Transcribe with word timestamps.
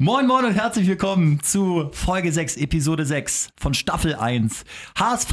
Moin 0.00 0.28
Moin 0.28 0.44
und 0.44 0.52
herzlich 0.52 0.86
willkommen 0.86 1.40
zu 1.42 1.90
Folge 1.90 2.30
6, 2.30 2.58
Episode 2.58 3.04
6 3.04 3.50
von 3.56 3.74
Staffel 3.74 4.14
1. 4.14 4.64
HSV, 4.96 5.32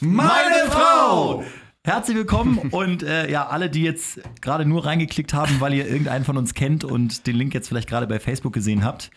meine 0.00 0.68
Frau! 0.68 1.44
Herzlich 1.84 2.16
willkommen 2.16 2.58
und 2.72 3.04
äh, 3.04 3.30
ja, 3.30 3.46
alle, 3.46 3.70
die 3.70 3.84
jetzt 3.84 4.20
gerade 4.40 4.64
nur 4.64 4.84
reingeklickt 4.84 5.32
haben, 5.32 5.60
weil 5.60 5.74
ihr 5.74 5.86
irgendeinen 5.86 6.24
von 6.24 6.36
uns 6.36 6.54
kennt 6.54 6.82
und 6.82 7.28
den 7.28 7.36
Link 7.36 7.54
jetzt 7.54 7.68
vielleicht 7.68 7.88
gerade 7.88 8.08
bei 8.08 8.18
Facebook 8.18 8.52
gesehen 8.52 8.84
habt. 8.84 9.12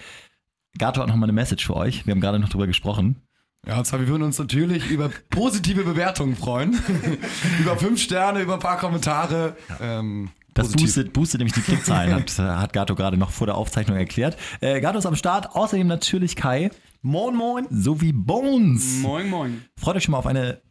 Gato 0.77 1.01
hat 1.01 1.07
nochmal 1.07 1.25
eine 1.25 1.33
Message 1.33 1.65
für 1.65 1.75
euch. 1.75 2.05
Wir 2.05 2.11
haben 2.11 2.21
gerade 2.21 2.37
noch 2.37 2.49
drüber 2.49 2.67
gesprochen. 2.67 3.19
Ja, 3.65 3.79
und 3.79 3.85
zwar, 3.85 3.99
wir 3.99 4.07
würden 4.07 4.21
uns 4.21 4.37
natürlich 4.37 4.91
über 4.91 5.09
positive 5.31 5.85
Bewertungen 5.85 6.35
freuen. 6.35 6.79
über 7.59 7.77
fünf 7.77 7.99
Sterne, 7.99 8.41
über 8.41 8.53
ein 8.53 8.59
paar 8.59 8.77
Kommentare. 8.77 9.57
Ähm, 9.81 10.29
das 10.53 10.71
boostet, 10.71 11.13
boostet 11.13 11.39
nämlich 11.39 11.53
die 11.53 11.61
Klickzahlen, 11.61 12.13
hat, 12.13 12.37
hat 12.37 12.73
Gato 12.73 12.95
gerade 12.95 13.17
noch 13.17 13.31
vor 13.31 13.47
der 13.47 13.55
Aufzeichnung 13.55 13.97
erklärt. 13.97 14.37
Äh, 14.61 14.81
Gato 14.81 14.99
ist 14.99 15.05
am 15.05 15.15
Start, 15.15 15.55
außerdem 15.55 15.87
natürlich 15.87 16.35
Kai. 16.35 16.69
Moin, 17.01 17.35
moin. 17.35 17.67
Sowie 17.69 18.13
Bones. 18.13 18.99
Moin, 19.01 19.29
moin. 19.29 19.65
Freut 19.77 19.97
euch 19.97 20.03
schon 20.03 20.13
mal 20.13 20.19
auf 20.19 20.27
eine 20.27 20.61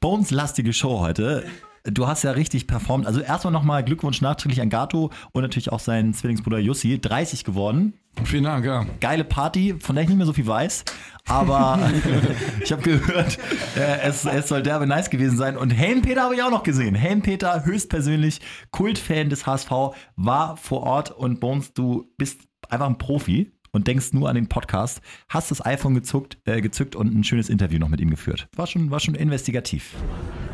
Bones-lastige 0.00 0.72
Show 0.72 1.00
heute. 1.00 1.44
Du 1.86 2.06
hast 2.06 2.24
ja 2.24 2.32
richtig 2.32 2.66
performt. 2.66 3.06
Also 3.06 3.20
erstmal 3.20 3.52
nochmal 3.52 3.84
Glückwunsch 3.84 4.20
nachträglich 4.20 4.60
an 4.60 4.70
Gato 4.70 5.10
und 5.32 5.42
natürlich 5.42 5.70
auch 5.70 5.80
seinen 5.80 6.14
Zwillingsbruder 6.14 6.58
Jussi. 6.58 7.00
30 7.00 7.44
geworden. 7.44 7.94
Vielen 8.24 8.44
Dank, 8.44 8.64
ja. 8.64 8.86
Geile 9.00 9.24
Party, 9.24 9.76
von 9.78 9.94
der 9.94 10.02
ich 10.02 10.08
nicht 10.08 10.16
mehr 10.16 10.26
so 10.26 10.32
viel 10.32 10.46
weiß. 10.46 10.84
Aber 11.28 11.78
ich 12.60 12.72
habe 12.72 12.82
gehört, 12.82 13.38
äh, 13.76 14.00
es, 14.02 14.24
es 14.24 14.48
soll 14.48 14.62
derbe 14.62 14.86
nice 14.86 15.10
gewesen 15.10 15.36
sein. 15.36 15.56
Und 15.56 15.70
Helmpeter 15.70 16.22
habe 16.22 16.34
ich 16.34 16.42
auch 16.42 16.50
noch 16.50 16.62
gesehen. 16.62 16.94
Helmpeter, 16.94 17.64
höchstpersönlich 17.64 18.40
Kultfan 18.70 19.28
des 19.28 19.46
HSV, 19.46 19.70
war 20.16 20.56
vor 20.56 20.82
Ort. 20.82 21.10
Und 21.10 21.40
Bones, 21.40 21.72
du 21.72 22.10
bist 22.16 22.40
einfach 22.68 22.86
ein 22.86 22.98
Profi 22.98 23.52
und 23.76 23.86
denkst 23.86 24.12
nur 24.12 24.28
an 24.28 24.34
den 24.34 24.48
Podcast, 24.48 25.00
hast 25.28 25.50
das 25.50 25.64
iPhone 25.64 25.94
gezuckt, 25.94 26.38
äh, 26.46 26.60
gezückt 26.60 26.96
und 26.96 27.14
ein 27.14 27.22
schönes 27.22 27.48
Interview 27.48 27.78
noch 27.78 27.88
mit 27.88 28.00
ihm 28.00 28.10
geführt. 28.10 28.48
War 28.56 28.66
schon, 28.66 28.90
war 28.90 28.98
schon 28.98 29.14
investigativ. 29.14 29.94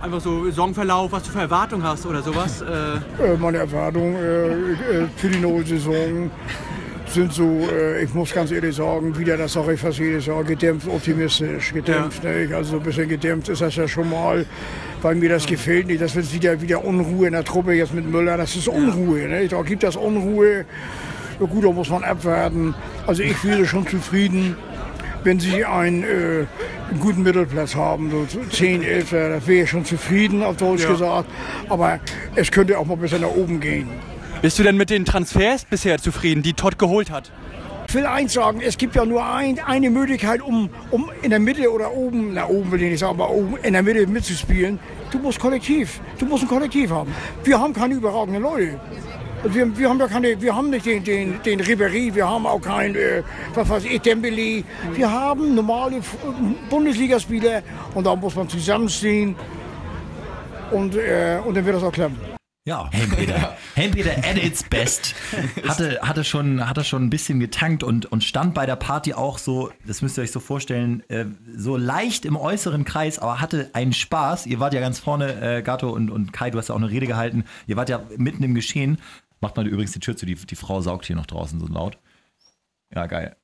Einfach 0.02 0.20
so 0.20 0.44
Saisonverlauf, 0.44 1.12
was 1.12 1.22
du 1.22 1.30
für 1.30 1.38
Erwartungen 1.38 1.84
hast 1.84 2.04
oder 2.04 2.22
sowas? 2.22 2.60
Äh, 2.60 3.36
meine 3.38 3.58
Erwartungen 3.58 4.16
äh, 4.16 4.48
äh, 4.48 5.08
für 5.16 5.28
die 5.28 5.38
neue 5.38 5.64
Saison 5.64 6.30
sind 7.06 7.32
so, 7.32 7.44
äh, 7.70 8.02
ich 8.02 8.12
muss 8.12 8.32
ganz 8.32 8.50
ehrlich 8.50 8.74
sagen, 8.74 9.16
wieder, 9.16 9.36
das 9.36 9.52
sage 9.52 9.74
ich 9.74 9.80
fast 9.80 9.98
jedes 9.98 10.26
Jahr, 10.26 10.42
gedämpft 10.42 10.88
optimistisch. 10.88 11.72
Gedämpft, 11.72 12.24
ja. 12.24 12.30
ne? 12.30 12.56
also 12.56 12.78
ein 12.78 12.82
bisschen 12.82 13.08
gedämpft 13.08 13.48
ist 13.50 13.60
das 13.60 13.76
ja 13.76 13.86
schon 13.86 14.10
mal, 14.10 14.46
weil 15.00 15.14
mir 15.14 15.28
das 15.28 15.46
gefällt 15.46 15.86
nicht. 15.86 16.00
Das 16.00 16.16
wird 16.16 16.32
wieder, 16.32 16.60
wieder 16.60 16.84
Unruhe 16.84 17.26
in 17.26 17.34
der 17.34 17.44
Truppe 17.44 17.74
jetzt 17.74 17.94
mit 17.94 18.10
Müller, 18.10 18.36
das 18.36 18.56
ist 18.56 18.66
Unruhe. 18.66 19.28
Ne? 19.28 19.46
Da 19.46 19.62
gibt 19.62 19.84
das 19.84 19.94
Unruhe. 19.94 20.64
Ja 21.40 21.46
gut, 21.46 21.64
da 21.64 21.70
muss 21.70 21.90
man 21.90 22.04
abwarten. 22.04 22.74
Also 23.06 23.22
ich 23.22 23.42
wäre 23.44 23.66
schon 23.66 23.86
zufrieden, 23.86 24.56
wenn 25.24 25.40
sie 25.40 25.64
einen, 25.64 26.02
äh, 26.02 26.46
einen 26.90 27.00
guten 27.00 27.22
Mittelplatz 27.22 27.74
haben, 27.74 28.10
so 28.10 28.26
10, 28.50 28.82
11, 28.82 29.10
da 29.10 29.46
wäre 29.46 29.64
ich 29.64 29.70
schon 29.70 29.84
zufrieden, 29.84 30.42
auf 30.42 30.56
Deutsch 30.56 30.82
ja. 30.82 30.90
gesagt. 30.90 31.28
Aber 31.68 32.00
es 32.34 32.50
könnte 32.50 32.78
auch 32.78 32.86
mal 32.86 32.96
bisschen 32.96 33.22
nach 33.22 33.28
oben 33.28 33.60
gehen. 33.60 33.88
Bist 34.40 34.58
du 34.58 34.62
denn 34.62 34.76
mit 34.76 34.90
den 34.90 35.04
Transfers 35.04 35.64
bisher 35.64 35.98
zufrieden, 35.98 36.42
die 36.42 36.54
Todd 36.54 36.78
geholt 36.78 37.10
hat? 37.10 37.30
Ich 37.88 37.94
will 37.94 38.06
eins 38.06 38.32
sagen, 38.32 38.60
es 38.64 38.78
gibt 38.78 38.96
ja 38.96 39.04
nur 39.04 39.24
ein, 39.24 39.58
eine 39.58 39.90
Möglichkeit, 39.90 40.40
um, 40.40 40.70
um 40.90 41.10
in 41.20 41.30
der 41.30 41.40
Mitte 41.40 41.70
oder 41.70 41.92
oben, 41.92 42.32
na 42.32 42.48
oben 42.48 42.72
will 42.72 42.82
ich 42.82 42.90
nicht 42.90 43.00
sagen, 43.00 43.20
aber 43.20 43.30
oben 43.30 43.56
in 43.62 43.74
der 43.74 43.82
Mitte 43.82 44.06
mitzuspielen. 44.06 44.78
Du 45.10 45.18
musst 45.18 45.38
Kollektiv, 45.38 46.00
du 46.18 46.24
musst 46.24 46.44
ein 46.44 46.48
Kollektiv 46.48 46.90
haben. 46.90 47.14
Wir 47.44 47.60
haben 47.60 47.74
keine 47.74 47.94
überragenden 47.94 48.42
Leute. 48.42 48.80
Wir, 49.44 49.76
wir, 49.76 49.88
haben 49.88 49.98
ja 49.98 50.06
keine, 50.06 50.40
wir 50.40 50.54
haben 50.54 50.70
nicht 50.70 50.86
den, 50.86 51.02
den, 51.02 51.42
den 51.42 51.60
Ribéry, 51.60 52.14
wir 52.14 52.28
haben 52.28 52.46
auch 52.46 52.60
keinen, 52.60 52.94
äh, 52.94 53.22
was 53.54 53.68
weiß 53.68 53.84
ich, 53.84 54.00
Dembele. 54.00 54.62
Wir 54.94 55.10
haben 55.10 55.54
normale 55.54 56.00
Bundesligaspieler 56.70 57.62
und 57.94 58.06
da 58.06 58.14
muss 58.14 58.36
man 58.36 58.48
zusammenstehen 58.48 59.34
und, 60.70 60.94
äh, 60.94 61.38
und 61.44 61.56
dann 61.56 61.64
wird 61.64 61.76
das 61.76 61.82
auch 61.82 61.92
klappen. 61.92 62.18
Ja, 62.64 62.88
Helmpeter. 62.92 63.56
Helmpeter 63.74 64.18
at 64.18 64.36
its 64.36 64.62
best. 64.62 65.16
Hatte, 65.66 65.98
hatte, 66.00 66.22
schon, 66.22 66.68
hatte 66.68 66.84
schon 66.84 67.02
ein 67.02 67.10
bisschen 67.10 67.40
getankt 67.40 67.82
und, 67.82 68.06
und 68.06 68.22
stand 68.22 68.54
bei 68.54 68.66
der 68.66 68.76
Party 68.76 69.14
auch 69.14 69.38
so, 69.38 69.72
das 69.84 70.00
müsst 70.00 70.16
ihr 70.16 70.22
euch 70.22 70.30
so 70.30 70.38
vorstellen, 70.38 71.02
äh, 71.08 71.24
so 71.56 71.76
leicht 71.76 72.24
im 72.24 72.36
äußeren 72.36 72.84
Kreis, 72.84 73.18
aber 73.18 73.40
hatte 73.40 73.70
einen 73.72 73.92
Spaß. 73.92 74.46
Ihr 74.46 74.60
wart 74.60 74.74
ja 74.74 74.80
ganz 74.80 75.00
vorne, 75.00 75.58
äh, 75.58 75.62
Gato 75.62 75.90
und, 75.90 76.08
und 76.08 76.32
Kai, 76.32 76.50
du 76.50 76.58
hast 76.58 76.68
ja 76.68 76.76
auch 76.76 76.78
eine 76.78 76.90
Rede 76.90 77.08
gehalten. 77.08 77.44
Ihr 77.66 77.76
wart 77.76 77.88
ja 77.88 78.00
mitten 78.16 78.44
im 78.44 78.54
Geschehen. 78.54 78.98
Macht 79.42 79.56
mal 79.56 79.66
übrigens 79.66 79.92
die 79.92 80.00
Tür 80.00 80.16
zu, 80.16 80.24
die, 80.24 80.36
die 80.36 80.56
Frau 80.56 80.80
saugt 80.80 81.04
hier 81.04 81.16
noch 81.16 81.26
draußen 81.26 81.60
so 81.60 81.66
laut. 81.66 81.98
Ja, 82.94 83.06
geil. 83.06 83.36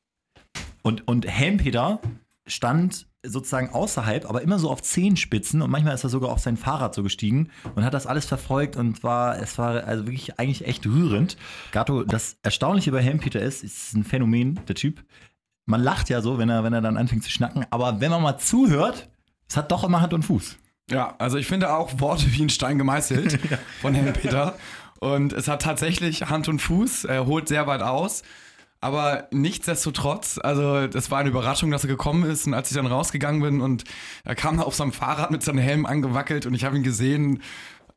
Und, 0.83 1.07
und 1.07 1.27
Helmpeter 1.27 2.01
stand 2.47 3.07
sozusagen 3.27 3.71
außerhalb, 3.71 4.25
aber 4.25 4.43
immer 4.43 4.61
so 4.61 4.71
auf 4.71 4.81
Zehenspitzen 4.81 5.61
und 5.61 5.71
manchmal 5.71 5.95
ist 5.95 6.05
er 6.05 6.11
sogar 6.11 6.31
auf 6.31 6.39
sein 6.39 6.57
Fahrrad 6.57 6.95
so 6.95 7.03
gestiegen 7.03 7.51
und 7.75 7.85
hat 7.85 7.93
das 7.95 8.07
alles 8.07 8.27
verfolgt 8.27 8.77
und 8.77 9.03
war, 9.03 9.39
es 9.43 9.59
war 9.59 9.85
also 9.85 10.07
wirklich 10.07 10.39
eigentlich 10.39 10.67
echt 10.67 10.87
rührend. 10.87 11.37
Gato, 11.73 12.05
das 12.05 12.39
Erstaunliche 12.43 12.93
bei 12.93 13.03
Helmpeter 13.03 13.41
ist, 13.41 13.65
ist 13.65 13.95
ein 13.95 14.05
Phänomen, 14.05 14.61
der 14.69 14.77
Typ. 14.77 15.05
Man 15.67 15.83
lacht 15.83 16.09
ja 16.09 16.23
so, 16.23 16.39
wenn 16.39 16.49
er, 16.49 16.63
wenn 16.63 16.73
er 16.73 16.81
dann 16.81 16.97
anfängt 16.97 17.25
zu 17.25 17.31
schnacken, 17.31 17.67
aber 17.71 18.01
wenn 18.01 18.13
man 18.13 18.23
mal 18.23 18.39
zuhört, 18.39 19.11
es 19.49 19.57
hat 19.57 19.73
doch 19.73 19.83
immer 19.83 20.01
Hand 20.01 20.15
und 20.15 20.23
Fuß. 20.23 20.57
Ja, 20.91 21.17
also 21.19 21.37
ich 21.37 21.47
finde 21.47 21.75
auch 21.75 22.01
Worte 22.01 22.33
wie 22.33 22.43
ein 22.43 22.51
Stein 22.51 22.79
gemeißelt 22.79 23.39
von 23.81 23.95
Herrn 23.95 24.13
Peter. 24.15 24.55
Und 25.01 25.33
es 25.33 25.49
hat 25.49 25.63
tatsächlich 25.63 26.29
Hand 26.29 26.49
und 26.49 26.61
Fuß, 26.61 27.05
er 27.05 27.27
holt 27.27 27.49
sehr 27.49 27.67
weit 27.67 27.83
aus. 27.83 28.23
Aber 28.81 29.27
nichtsdestotrotz, 29.33 30.39
also 30.41 30.87
das 30.87 31.11
war 31.11 31.19
eine 31.19 31.31
Überraschung, 31.31 31.71
dass 31.71 31.83
er 31.83 31.89
gekommen 31.89 32.29
ist. 32.29 32.47
Und 32.47 32.55
als 32.55 32.71
ich 32.71 32.77
dann 32.77 32.87
rausgegangen 32.87 33.43
bin 33.43 33.61
und 33.61 33.85
er 34.25 34.37
kam 34.37 34.61
auf 34.61 34.75
seinem 34.75 34.93
Fahrrad 34.93 35.31
mit 35.31 35.43
seinem 35.43 35.59
Helm 35.59 35.85
angewackelt 35.85 36.47
und 36.47 36.55
ich 36.55 36.65
habe 36.65 36.77
ihn 36.77 36.85
gesehen, 36.85 37.43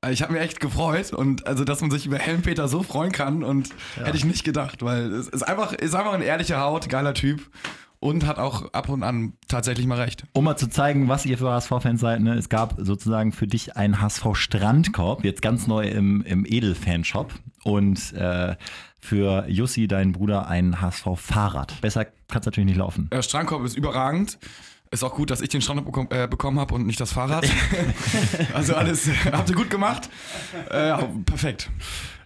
ich 0.09 0.23
habe 0.23 0.33
mich 0.33 0.41
echt 0.41 0.59
gefreut 0.59 1.13
und 1.13 1.45
also, 1.45 1.63
dass 1.63 1.81
man 1.81 1.91
sich 1.91 2.07
über 2.07 2.17
Helmpeter 2.17 2.67
so 2.67 2.81
freuen 2.81 3.11
kann 3.11 3.43
und 3.43 3.69
ja. 3.97 4.05
hätte 4.05 4.17
ich 4.17 4.25
nicht 4.25 4.43
gedacht, 4.43 4.81
weil 4.81 5.11
es 5.13 5.27
ist 5.27 5.43
einfach, 5.43 5.73
ist 5.73 5.93
einfach 5.93 6.13
ein 6.13 6.23
ehrlicher 6.23 6.59
Haut, 6.59 6.89
geiler 6.89 7.13
Typ 7.13 7.41
und 8.01 8.25
hat 8.25 8.39
auch 8.39 8.73
ab 8.73 8.89
und 8.89 9.03
an 9.03 9.33
tatsächlich 9.47 9.85
mal 9.85 9.99
recht. 9.99 10.25
Um 10.33 10.43
mal 10.43 10.57
zu 10.57 10.67
zeigen, 10.67 11.07
was 11.07 11.25
ihr 11.25 11.37
für 11.37 11.51
HSV-Fans 11.51 12.01
seid, 12.01 12.19
ne? 12.19 12.33
es 12.33 12.49
gab 12.49 12.75
sozusagen 12.79 13.31
für 13.31 13.47
dich 13.47 13.77
einen 13.77 14.01
HSV-Strandkorb, 14.01 15.23
jetzt 15.23 15.41
ganz 15.41 15.67
neu 15.67 15.87
im, 15.87 16.23
im 16.23 16.43
Edel-Fanshop 16.45 17.33
und 17.63 18.11
äh, 18.13 18.55
für 18.99 19.45
Jussi, 19.47 19.87
deinen 19.87 20.13
Bruder, 20.13 20.47
ein 20.47 20.81
HSV-Fahrrad. 20.81 21.79
Besser 21.81 22.05
kann 22.05 22.41
es 22.41 22.45
natürlich 22.45 22.69
nicht 22.69 22.77
laufen. 22.77 23.07
Der 23.11 23.21
Strandkorb 23.21 23.63
ist 23.63 23.77
überragend. 23.77 24.39
Ist 24.89 25.03
auch 25.03 25.13
gut, 25.13 25.29
dass 25.29 25.39
ich 25.41 25.49
den 25.49 25.61
Strandkorb 25.61 25.85
bekom 25.85 26.07
äh, 26.09 26.27
bekommen 26.27 26.59
habe 26.59 26.73
und 26.73 26.87
nicht 26.87 26.99
das 26.99 27.13
Fahrrad. 27.13 27.47
also 28.53 28.75
alles 28.75 29.09
habt 29.31 29.49
ihr 29.49 29.55
gut 29.55 29.69
gemacht. 29.69 30.09
Äh, 30.69 30.97
perfekt. 31.25 31.69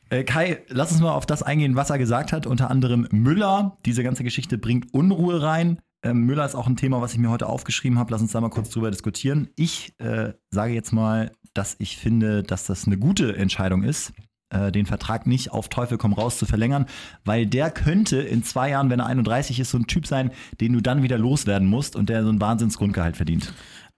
Äh, 0.09 0.23
Kai, 0.23 0.61
lass 0.67 0.91
uns 0.91 1.01
mal 1.01 1.13
auf 1.13 1.25
das 1.25 1.43
eingehen, 1.43 1.75
was 1.75 1.89
er 1.89 1.97
gesagt 1.97 2.31
hat. 2.31 2.45
Unter 2.45 2.69
anderem 2.69 3.07
Müller. 3.11 3.77
Diese 3.85 4.03
ganze 4.03 4.23
Geschichte 4.23 4.57
bringt 4.57 4.93
Unruhe 4.93 5.41
rein. 5.41 5.79
Ähm, 6.03 6.25
Müller 6.25 6.45
ist 6.45 6.55
auch 6.55 6.67
ein 6.67 6.75
Thema, 6.75 7.01
was 7.01 7.13
ich 7.13 7.19
mir 7.19 7.29
heute 7.29 7.47
aufgeschrieben 7.47 7.97
habe. 7.97 8.11
Lass 8.11 8.21
uns 8.21 8.31
da 8.31 8.41
mal 8.41 8.49
kurz 8.49 8.69
drüber 8.69 8.91
diskutieren. 8.91 9.49
Ich 9.55 9.93
äh, 9.99 10.33
sage 10.51 10.73
jetzt 10.73 10.93
mal, 10.93 11.31
dass 11.53 11.75
ich 11.79 11.97
finde, 11.97 12.43
dass 12.43 12.65
das 12.65 12.85
eine 12.85 12.97
gute 12.97 13.35
Entscheidung 13.35 13.83
ist, 13.83 14.13
äh, 14.49 14.71
den 14.71 14.85
Vertrag 14.85 15.25
nicht 15.25 15.51
auf 15.51 15.69
Teufel 15.69 15.97
komm 15.97 16.13
raus 16.13 16.37
zu 16.37 16.45
verlängern, 16.45 16.85
weil 17.23 17.47
der 17.47 17.71
könnte 17.71 18.17
in 18.17 18.43
zwei 18.43 18.69
Jahren, 18.69 18.91
wenn 18.91 18.99
er 18.99 19.07
31 19.07 19.59
ist, 19.59 19.71
so 19.71 19.79
ein 19.79 19.87
Typ 19.87 20.05
sein, 20.05 20.31
den 20.61 20.73
du 20.73 20.81
dann 20.81 21.01
wieder 21.01 21.17
loswerden 21.17 21.67
musst 21.67 21.95
und 21.95 22.09
der 22.09 22.23
so 22.23 22.29
ein 22.29 22.39
Wahnsinnsgrundgehalt 22.39 23.17
verdient. 23.17 23.53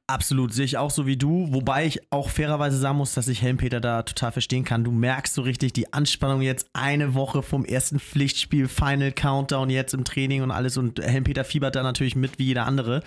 Absolut, 0.10 0.54
sehe 0.54 0.64
ich 0.64 0.78
auch 0.78 0.90
so 0.90 1.06
wie 1.06 1.18
du. 1.18 1.50
Wobei 1.52 1.86
ich 1.86 2.00
auch 2.14 2.30
fairerweise 2.30 2.78
sagen 2.78 2.98
muss, 2.98 3.14
dass 3.14 3.28
ich 3.28 3.42
Helmpeter 3.42 3.82
da 3.82 4.04
total 4.04 4.32
verstehen 4.32 4.64
kann. 4.64 4.86
Du 4.86 4.92
merkst 4.92 5.34
so 5.34 5.42
richtig 5.42 5.74
die 5.74 5.92
Anspannung 5.92 6.42
jetzt 6.42 6.70
eine 6.72 7.14
Woche 7.14 7.44
vom 7.44 7.66
ersten 7.66 8.00
Pflichtspiel, 8.00 8.70
Final 8.70 9.12
Countdown 9.12 9.70
jetzt 9.70 9.94
im 9.94 10.06
Training 10.06 10.44
und 10.44 10.52
alles. 10.52 10.78
Und 10.78 11.02
Helmpeter 11.02 11.44
fiebert 11.44 11.76
da 11.76 11.84
natürlich 11.84 12.16
mit 12.16 12.40
wie 12.40 12.46
jeder 12.46 12.66
andere. 12.66 13.04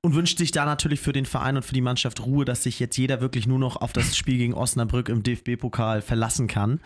Und 0.00 0.16
wünscht 0.16 0.38
sich 0.38 0.50
da 0.50 0.64
natürlich 0.64 1.00
für 1.00 1.12
den 1.12 1.24
Verein 1.24 1.56
und 1.56 1.62
für 1.62 1.72
die 1.72 1.80
Mannschaft 1.80 2.26
Ruhe, 2.26 2.44
dass 2.44 2.64
sich 2.64 2.80
jetzt 2.80 2.96
jeder 2.96 3.20
wirklich 3.20 3.46
nur 3.46 3.60
noch 3.60 3.76
auf 3.76 3.92
das 3.92 4.16
Spiel 4.16 4.36
gegen 4.36 4.54
Osnabrück 4.54 5.08
im 5.08 5.22
DFB-Pokal 5.22 6.02
verlassen 6.02 6.48
kann. 6.48 6.80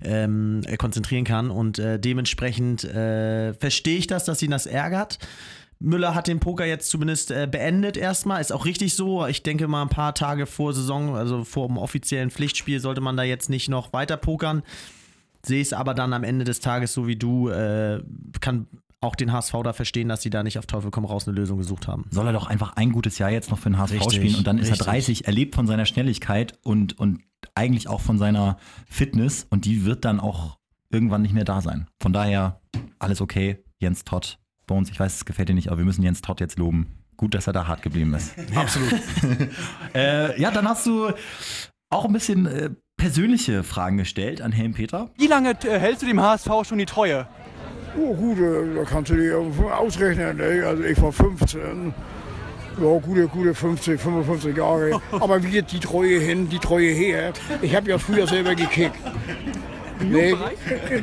Ähm, 0.00 0.62
konzentrieren 0.78 1.24
kann 1.24 1.50
und 1.50 1.78
äh, 1.78 1.98
dementsprechend 1.98 2.84
äh, 2.84 3.52
verstehe 3.54 3.98
ich 3.98 4.06
das, 4.06 4.24
dass 4.24 4.42
ihn 4.42 4.50
das 4.50 4.66
ärgert. 4.66 5.18
Müller 5.80 6.14
hat 6.14 6.26
den 6.26 6.40
Poker 6.40 6.64
jetzt 6.64 6.90
zumindest 6.90 7.30
äh, 7.30 7.48
beendet 7.50 7.96
erstmal. 7.96 8.40
Ist 8.40 8.52
auch 8.52 8.64
richtig 8.64 8.94
so. 8.94 9.26
Ich 9.26 9.42
denke 9.42 9.68
mal, 9.68 9.82
ein 9.82 9.88
paar 9.88 10.14
Tage 10.14 10.46
vor 10.46 10.72
Saison, 10.72 11.14
also 11.14 11.44
vor 11.44 11.68
dem 11.68 11.78
offiziellen 11.78 12.30
Pflichtspiel, 12.30 12.80
sollte 12.80 13.00
man 13.00 13.16
da 13.16 13.22
jetzt 13.22 13.48
nicht 13.48 13.68
noch 13.68 13.92
weiter 13.92 14.16
pokern. 14.16 14.62
Sehe 15.44 15.62
es 15.62 15.72
aber 15.72 15.94
dann 15.94 16.12
am 16.12 16.24
Ende 16.24 16.44
des 16.44 16.60
Tages 16.60 16.92
so 16.92 17.06
wie 17.06 17.16
du, 17.16 17.48
äh, 17.48 18.02
kann 18.40 18.66
auch 19.00 19.14
den 19.14 19.32
HSV 19.32 19.54
da 19.62 19.72
verstehen, 19.72 20.08
dass 20.08 20.22
sie 20.22 20.30
da 20.30 20.42
nicht 20.42 20.58
auf 20.58 20.66
Teufel 20.66 20.90
komm 20.90 21.04
raus 21.04 21.28
eine 21.28 21.36
Lösung 21.36 21.58
gesucht 21.58 21.86
haben. 21.86 22.06
Soll 22.10 22.26
er 22.26 22.32
doch 22.32 22.48
einfach 22.48 22.72
ein 22.74 22.90
gutes 22.90 23.18
Jahr 23.18 23.30
jetzt 23.30 23.50
noch 23.50 23.58
für 23.58 23.70
den 23.70 23.78
HSV 23.78 23.94
richtig, 23.94 24.14
spielen 24.14 24.34
und 24.34 24.46
dann 24.46 24.58
ist 24.58 24.70
richtig. 24.70 24.86
er 24.86 24.92
30, 24.92 25.26
er 25.26 25.32
lebt 25.32 25.54
von 25.54 25.68
seiner 25.68 25.86
Schnelligkeit 25.86 26.58
und, 26.64 26.98
und 26.98 27.20
eigentlich 27.54 27.88
auch 27.88 28.00
von 28.00 28.18
seiner 28.18 28.58
Fitness 28.88 29.46
und 29.48 29.64
die 29.64 29.84
wird 29.84 30.04
dann 30.04 30.18
auch 30.18 30.58
irgendwann 30.90 31.22
nicht 31.22 31.34
mehr 31.34 31.44
da 31.44 31.60
sein. 31.60 31.86
Von 32.00 32.12
daher 32.12 32.60
alles 32.98 33.20
okay 33.20 33.62
Jens 33.78 34.04
Todd. 34.04 34.38
Bei 34.68 34.74
uns, 34.74 34.90
ich 34.90 35.00
weiß, 35.00 35.16
es 35.16 35.24
gefällt 35.24 35.48
dir 35.48 35.54
nicht, 35.54 35.68
aber 35.68 35.78
wir 35.78 35.84
müssen 35.84 36.02
Jens 36.02 36.20
Todd 36.20 36.40
jetzt 36.40 36.58
loben. 36.58 36.86
Gut, 37.16 37.34
dass 37.34 37.48
er 37.48 37.52
da 37.52 37.66
hart 37.66 37.82
geblieben 37.82 38.14
ist. 38.14 38.34
Absolut. 38.54 38.94
äh, 39.94 40.40
ja, 40.40 40.52
dann 40.52 40.68
hast 40.68 40.86
du 40.86 41.10
auch 41.90 42.04
ein 42.04 42.12
bisschen 42.12 42.46
äh, 42.46 42.70
persönliche 42.96 43.64
Fragen 43.64 43.96
gestellt 43.96 44.42
an 44.42 44.52
Helm 44.52 44.74
Peter. 44.74 45.10
Wie 45.16 45.26
lange 45.26 45.50
äh, 45.64 45.80
hältst 45.80 46.02
du 46.02 46.06
dem 46.06 46.20
HSV 46.20 46.50
schon 46.64 46.78
die 46.78 46.86
Treue? 46.86 47.26
Oh 47.98 48.14
gut, 48.14 48.38
äh, 48.38 48.74
da 48.76 48.84
kannst 48.84 49.10
du 49.10 49.16
dir 49.16 49.38
ausrechnen. 49.74 50.36
Ne? 50.36 50.62
Also 50.66 50.84
ich 50.84 51.00
war 51.00 51.12
15. 51.12 51.94
Ja, 52.80 52.98
gute, 52.98 53.26
gute 53.26 53.54
50, 53.54 54.00
55 54.00 54.56
Jahre. 54.56 55.00
Aber 55.12 55.42
wie 55.42 55.50
geht 55.50 55.72
die 55.72 55.80
Treue 55.80 56.20
hin, 56.20 56.48
die 56.50 56.58
Treue 56.58 56.90
her? 56.90 57.32
Ich 57.62 57.74
habe 57.74 57.88
ja 57.88 57.98
früher 57.98 58.26
selber 58.26 58.54
gekickt. 58.54 59.00
Nee, 60.00 60.34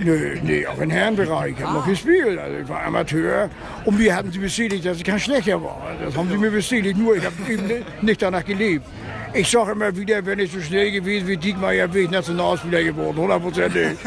nee, 0.04 0.42
nee, 0.44 0.68
auch 0.68 0.80
im 0.80 0.90
Herrenbereich. 0.90 1.56
Ich 1.58 1.64
habe 1.64 1.74
noch 1.74 1.88
gespielt. 1.88 2.38
Also 2.40 2.58
ich 2.58 2.70
war 2.70 2.84
Amateur. 2.84 3.50
Und 3.84 3.98
mir 3.98 4.16
hatten 4.16 4.32
sie 4.32 4.40
bestätigt, 4.40 4.86
dass 4.86 4.98
ich 4.98 5.04
kein 5.04 5.20
Schlechter 5.20 5.62
war. 5.62 5.82
Das 6.04 6.16
haben 6.16 6.30
sie 6.30 6.38
mir 6.38 6.52
bestätigt. 6.52 6.98
Nur 6.98 7.16
ich 7.16 7.26
habe 7.26 7.36
eben 7.50 7.70
nicht 8.02 8.22
danach 8.22 8.46
gelebt. 8.46 8.86
Ich 9.34 9.50
sage 9.50 9.74
immer 9.74 9.96
wieder, 9.96 10.26
wenn 10.26 10.40
ich 10.40 10.52
so 10.52 10.62
schnell 10.62 10.92
gewesen 10.92 11.28
wie 11.28 11.38
Diekmeyer, 11.38 11.94
wäre 11.94 12.06
ich 12.06 12.10
Nationalspieler 12.10 12.84
geworden. 12.84 13.18
Hundertprozentig. 13.18 13.98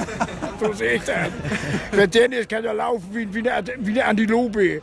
So 0.60 0.72
sehe 0.72 0.94
ich 0.94 1.02
das. 1.02 1.28
Wenn 1.92 2.10
Dennis 2.10 2.48
kann 2.48 2.64
er 2.64 2.74
laufen 2.74 3.08
wie, 3.12 3.32
wie, 3.32 3.48
eine, 3.48 3.64
wie 3.78 3.92
eine 3.92 4.04
Antilope. 4.04 4.82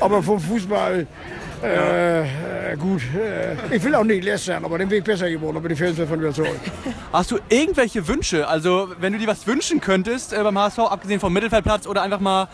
Aber 0.00 0.22
vom 0.22 0.40
Fußball 0.40 1.06
äh, 1.64 2.76
gut, 2.76 3.00
äh, 3.14 3.74
ich 3.74 3.82
will 3.82 3.94
auch 3.94 4.04
nicht 4.04 4.22
lästern, 4.22 4.64
aber 4.66 4.76
den 4.76 4.90
Weg 4.90 5.04
besser 5.04 5.30
geworden, 5.30 5.56
aber 5.56 5.68
die 5.70 5.76
Fans 5.76 5.96
davon 5.96 6.20
überzeugt. 6.20 6.60
Hast 7.10 7.30
du 7.30 7.38
irgendwelche 7.48 8.06
Wünsche? 8.06 8.46
Also, 8.46 8.88
wenn 9.00 9.14
du 9.14 9.18
dir 9.18 9.28
was 9.28 9.46
wünschen 9.46 9.80
könntest 9.80 10.34
äh, 10.34 10.42
beim 10.42 10.58
HSV, 10.58 10.80
abgesehen 10.80 11.20
vom 11.20 11.32
Mittelfeldplatz 11.32 11.86
oder 11.86 12.02
einfach 12.02 12.20
mal 12.20 12.48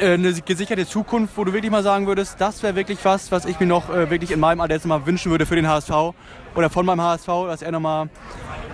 äh, 0.00 0.14
eine 0.14 0.32
gesicherte 0.32 0.88
Zukunft, 0.88 1.36
wo 1.36 1.44
du 1.44 1.52
wirklich 1.52 1.70
mal 1.70 1.84
sagen 1.84 2.08
würdest, 2.08 2.40
das 2.40 2.62
wäre 2.64 2.74
wirklich 2.74 2.98
was, 3.04 3.30
was 3.30 3.44
ich 3.44 3.60
mir 3.60 3.66
noch 3.66 3.90
äh, 3.90 4.10
wirklich 4.10 4.32
in 4.32 4.40
meinem 4.40 4.60
Alter 4.60 4.74
jetzt 4.74 4.86
mal 4.86 5.06
wünschen 5.06 5.30
würde 5.30 5.46
für 5.46 5.54
den 5.54 5.68
HSV 5.68 5.92
oder 6.56 6.68
von 6.68 6.84
meinem 6.84 7.02
HSV, 7.02 7.28
dass 7.46 7.62
er 7.62 7.70
nochmal 7.70 8.08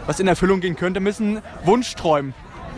was 0.07 0.19
in 0.19 0.29
Erfüllung 0.29 0.61
gehen 0.61 0.77
könnte, 0.77 1.01
müssen 1.01 1.43
Wunschträumen. 1.65 2.33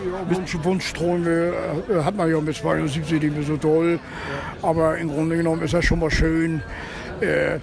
Ja, 0.04 0.36
Wunsch, 0.36 0.56
Wunschträume 0.62 1.52
äh, 1.90 2.02
hat 2.02 2.16
man 2.16 2.30
ja 2.30 2.40
mit 2.40 2.56
72 2.56 3.22
nicht 3.22 3.34
mehr 3.34 3.44
so 3.44 3.56
toll. 3.56 3.98
Aber 4.62 4.98
im 4.98 5.08
Grunde 5.08 5.36
genommen 5.36 5.62
ist 5.62 5.74
das 5.74 5.84
schon 5.84 6.00
mal 6.00 6.10
schön, 6.10 6.62
äh, 7.20 7.58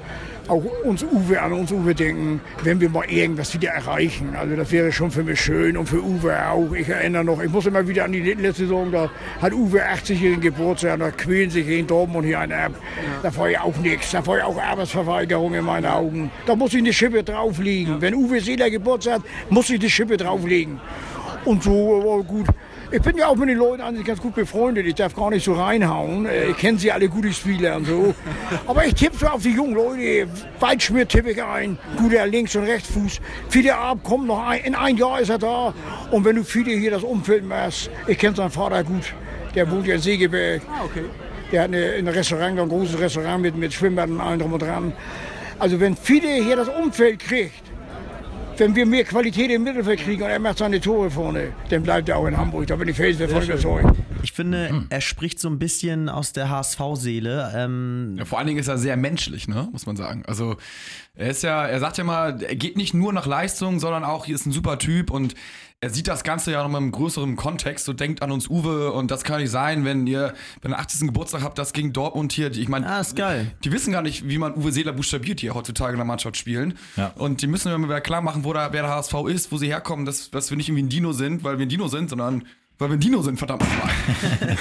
auch 0.47 0.63
uns 0.83 1.03
Uwe 1.03 1.41
an 1.41 1.53
uns 1.53 1.71
Uwe 1.71 1.95
denken, 1.95 2.41
wenn 2.63 2.81
wir 2.81 2.89
mal 2.89 3.05
irgendwas 3.09 3.53
wieder 3.53 3.69
erreichen. 3.69 4.35
Also 4.37 4.55
das 4.55 4.71
wäre 4.71 4.91
schon 4.91 5.09
für 5.09 5.23
mich 5.23 5.39
schön 5.39 5.77
und 5.77 5.87
für 5.87 6.03
Uwe 6.03 6.47
auch. 6.47 6.73
Ich 6.73 6.89
erinnere 6.89 7.23
noch, 7.23 7.41
ich 7.41 7.49
muss 7.49 7.65
immer 7.65 7.87
wieder 7.87 8.05
an 8.05 8.11
die 8.11 8.21
letzte 8.21 8.63
Saison, 8.63 8.91
da 8.91 9.09
hat 9.41 9.53
Uwe 9.53 9.81
80-jährigen 9.81 10.41
Geburtstag, 10.41 10.99
da 10.99 11.11
quälen 11.11 11.49
sich 11.49 11.67
in 11.67 11.87
Dortmund 11.87 12.25
hier 12.25 12.39
einer 12.39 12.57
ab. 12.57 12.71
Da 13.21 13.35
war 13.37 13.49
ja 13.49 13.61
auch 13.61 13.77
nichts, 13.77 14.11
da 14.11 14.25
war 14.25 14.39
ja 14.39 14.45
auch 14.45 14.61
Arbeitsverweigerung 14.61 15.53
in 15.53 15.63
meinen 15.63 15.85
Augen. 15.85 16.31
Da 16.45 16.55
muss 16.55 16.73
ich 16.73 16.79
eine 16.79 16.93
Schippe 16.93 17.23
drauflegen. 17.23 18.01
Wenn 18.01 18.13
Uwe 18.13 18.41
Seeler 18.41 18.69
Geburtstag 18.69 19.15
hat, 19.15 19.21
muss 19.49 19.69
ich 19.69 19.79
eine 19.79 19.89
Schippe 19.89 20.17
drauflegen. 20.17 20.79
Und 21.45 21.63
so, 21.63 22.23
gut, 22.27 22.47
ich 22.91 23.01
bin 23.01 23.17
ja 23.17 23.27
auch 23.27 23.35
mit 23.35 23.49
den 23.49 23.57
Leuten 23.57 23.81
eigentlich 23.81 24.05
ganz 24.05 24.21
gut 24.21 24.35
befreundet. 24.35 24.85
Ich 24.85 24.95
darf 24.95 25.15
gar 25.15 25.31
nicht 25.31 25.43
so 25.43 25.53
reinhauen. 25.53 26.25
Äh, 26.25 26.49
ich 26.49 26.57
kenne 26.57 26.77
sie 26.77 26.91
alle 26.91 27.09
gute 27.09 27.33
Spieler 27.33 27.77
und 27.77 27.85
so. 27.85 28.13
Aber 28.67 28.85
ich 28.85 28.93
tippe 28.93 29.17
so 29.17 29.25
auf 29.25 29.41
die 29.41 29.49
jungen 29.49 29.73
Leute. 29.73 30.27
Weitschmidt 30.59 31.09
tippe 31.09 31.31
ich 31.31 31.43
ein. 31.43 31.77
Guter 31.97 32.27
Links- 32.27 32.55
und 32.55 32.65
Rechtsfuß. 32.65 33.19
Fide 33.49 33.75
Ab 33.75 33.99
kommt 34.03 34.27
noch 34.27 34.47
ein. 34.47 34.63
In 34.63 34.75
ein 34.75 34.95
Jahr 34.95 35.19
ist 35.19 35.29
er 35.29 35.39
da. 35.39 35.73
Und 36.11 36.23
wenn 36.23 36.35
du 36.35 36.43
Fide 36.43 36.71
hier 36.71 36.91
das 36.91 37.03
Umfeld 37.03 37.43
machst, 37.45 37.89
ich 38.07 38.17
kenne 38.17 38.35
seinen 38.35 38.51
Vater 38.51 38.83
gut. 38.83 39.13
Der 39.55 39.69
wohnt 39.71 39.87
ja 39.87 39.95
in 39.95 40.01
Segeberg. 40.01 40.61
Ah, 40.69 40.85
okay. 40.85 41.05
Der 41.51 41.63
hat 41.63 41.69
eine, 41.69 41.93
ein 41.93 42.07
Restaurant, 42.07 42.59
ein 42.59 42.69
großes 42.69 42.99
Restaurant 42.99 43.41
mit, 43.41 43.55
mit 43.55 43.73
Schwimmbad 43.73 44.09
und 44.09 44.21
allem 44.21 44.39
drum 44.39 44.53
und 44.53 44.61
dran. 44.61 44.93
Also 45.57 45.79
wenn 45.79 45.95
Fide 45.95 46.27
hier 46.27 46.55
das 46.55 46.69
Umfeld 46.69 47.19
kriegt, 47.19 47.72
wenn 48.57 48.75
wir 48.75 48.85
mehr 48.85 49.03
Qualität 49.03 49.49
im 49.51 49.63
Mittelfeld 49.63 49.99
kriegen 50.01 50.23
und 50.23 50.29
er 50.29 50.39
macht 50.39 50.59
seine 50.59 50.79
Tore 50.79 51.09
vorne, 51.09 51.53
dann 51.69 51.83
bleibt 51.83 52.09
er 52.09 52.17
auch 52.17 52.27
in 52.27 52.37
Hamburg. 52.37 52.67
Da 52.67 52.75
bin 52.75 52.87
ich 52.87 52.95
fest 52.95 53.19
davon 53.19 53.43
überzeugt. 53.43 53.97
Ich 54.21 54.31
finde, 54.31 54.85
er 54.89 55.01
spricht 55.01 55.39
so 55.39 55.49
ein 55.49 55.59
bisschen 55.59 56.07
aus 56.07 56.33
der 56.33 56.49
HSV-Seele. 56.49 57.51
Ähm, 57.55 58.15
Ja, 58.17 58.25
vor 58.25 58.37
allen 58.37 58.47
Dingen 58.47 58.59
ist 58.59 58.67
er 58.67 58.77
sehr 58.77 58.95
menschlich, 58.95 59.47
ne? 59.47 59.67
muss 59.71 59.85
man 59.85 59.95
sagen. 59.97 60.23
Also 60.27 60.55
er 61.15 61.29
ist 61.29 61.43
ja, 61.43 61.65
er 61.65 61.79
sagt 61.79 61.97
ja 61.97 62.03
mal, 62.03 62.41
er 62.41 62.55
geht 62.55 62.77
nicht 62.77 62.93
nur 62.93 63.11
nach 63.11 63.25
Leistung, 63.25 63.79
sondern 63.79 64.03
auch, 64.03 64.25
hier 64.25 64.35
ist 64.35 64.45
ein 64.45 64.51
super 64.51 64.77
Typ 64.79 65.11
und 65.11 65.35
er 65.83 65.89
sieht 65.89 66.07
das 66.07 66.23
Ganze 66.23 66.53
ja 66.53 66.63
noch 66.63 66.69
mal 66.69 66.77
im 66.77 66.93
größeren 66.93 67.35
Kontext. 67.35 67.83
So 67.83 67.91
denkt 67.91 68.21
an 68.21 68.31
uns 68.31 68.49
Uwe 68.49 68.93
und 68.93 69.11
das 69.11 69.25
kann 69.25 69.41
nicht 69.41 69.51
sein, 69.51 69.83
wenn 69.83 70.07
ihr 70.07 70.33
beim 70.61 70.73
80. 70.73 71.07
Geburtstag 71.07 71.43
habt, 71.43 71.57
das 71.57 71.73
gegen 71.73 71.91
Dortmund 71.91 72.31
hier. 72.31 72.51
Ich 72.51 72.69
meine, 72.69 72.87
Ah, 72.87 73.01
ist 73.01 73.17
geil. 73.17 73.51
Die 73.65 73.71
wissen 73.73 73.91
gar 73.91 74.01
nicht, 74.01 74.29
wie 74.29 74.37
man 74.37 74.55
Uwe 74.55 74.71
Seeler 74.71 74.93
buchstabiert 74.93 75.41
hier 75.41 75.53
heutzutage 75.53 75.91
in 75.91 75.97
der 75.97 76.05
Mannschaft 76.05 76.37
spielen. 76.37 76.75
Ja. 76.95 77.11
Und 77.15 77.41
die 77.41 77.47
müssen 77.47 77.69
mir 77.69 77.77
mal 77.85 77.99
klar 77.99 78.21
machen, 78.21 78.45
wo 78.45 78.53
da, 78.53 78.71
wer 78.71 78.83
der 78.83 78.91
HSV 78.91 79.13
ist, 79.27 79.51
wo 79.51 79.57
sie 79.57 79.67
herkommen, 79.67 80.05
dass, 80.05 80.31
dass 80.31 80.49
wir 80.51 80.55
nicht 80.55 80.69
irgendwie 80.69 80.83
ein 80.83 80.89
Dino 80.89 81.11
sind, 81.11 81.43
weil 81.43 81.57
wir 81.59 81.65
ein 81.65 81.69
Dino 81.69 81.89
sind, 81.89 82.09
sondern 82.09 82.45
weil 82.77 82.89
wir 82.89 82.97
ein 82.97 83.01
Dino 83.01 83.21
sind, 83.21 83.37
verdammt 83.37 83.63
nochmal. 83.63 83.91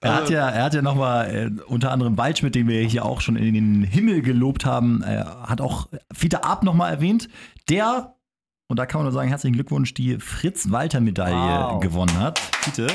Er 0.00 0.14
hat 0.14 0.30
ja, 0.30 0.48
er 0.48 0.64
hat 0.64 0.74
ja 0.74 0.82
nochmal 0.82 1.34
äh, 1.58 1.62
unter 1.66 1.90
anderem 1.90 2.16
Waldschmidt, 2.16 2.54
den 2.54 2.68
wir 2.68 2.80
hier 2.82 3.04
auch 3.04 3.20
schon 3.20 3.34
in 3.34 3.54
den 3.54 3.82
Himmel 3.82 4.22
gelobt 4.22 4.64
haben, 4.64 5.02
äh, 5.02 5.24
hat 5.24 5.60
auch 5.60 5.88
Fiete 6.12 6.44
Ab 6.44 6.62
nochmal 6.62 6.92
erwähnt, 6.92 7.28
der, 7.68 8.14
und 8.68 8.78
da 8.78 8.86
kann 8.86 8.98
man 9.00 9.04
nur 9.04 9.12
sagen, 9.12 9.28
herzlichen 9.28 9.54
Glückwunsch, 9.54 9.94
die 9.94 10.18
Fritz-Walter-Medaille 10.18 11.34
Wow. 11.74 11.80
gewonnen 11.80 12.18
hat. 12.18 12.38
Fiete. 12.38 12.88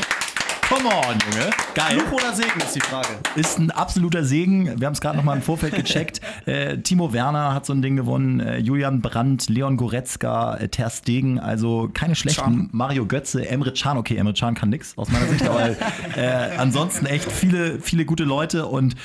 Come 0.68 0.86
on, 0.88 1.18
Junge. 1.30 1.50
Geil. 1.76 2.00
Fluch 2.00 2.14
oder 2.14 2.34
Segen 2.34 2.60
ist 2.62 2.74
die 2.76 2.80
Frage. 2.80 3.08
Ist 3.36 3.60
ein 3.60 3.72
absoluter 3.72 4.24
Segen. 4.24 4.80
Wir 4.80 4.88
haben 4.88 4.94
es 4.94 5.02
gerade 5.02 5.18
noch 5.18 5.26
mal 5.26 5.36
im 5.36 5.42
Vorfeld 5.42 5.76
gecheckt. 5.76 6.22
Äh, 6.48 6.80
Timo 6.80 7.14
Werner 7.14 7.54
hat 7.54 7.66
so 7.68 7.74
ein 7.74 7.82
Ding 7.84 7.96
gewonnen. 7.96 8.40
Äh, 8.40 8.58
Julian 8.58 9.02
Brandt, 9.02 9.48
Leon 9.48 9.78
Goretzka, 9.78 10.56
äh, 10.56 10.70
Ter 10.70 10.90
Stegen. 10.90 11.40
Also 11.40 11.90
keine 11.94 12.16
schlechten. 12.16 12.42
Can. 12.44 12.70
Mario 12.72 13.06
Götze, 13.06 13.48
Emre 13.48 13.74
Can. 13.74 13.98
Okay, 13.98 14.16
Emre 14.16 14.34
Can 14.34 14.56
kann 14.56 14.70
nix 14.70 14.98
aus 14.98 15.12
meiner 15.12 15.28
Sicht. 15.28 15.48
aber 15.48 15.70
äh, 16.18 16.56
ansonsten 16.58 17.06
echt 17.06 17.32
viele, 17.32 17.80
viele 17.80 18.06
gute 18.06 18.24
Leute. 18.24 18.66
Und 18.66 18.96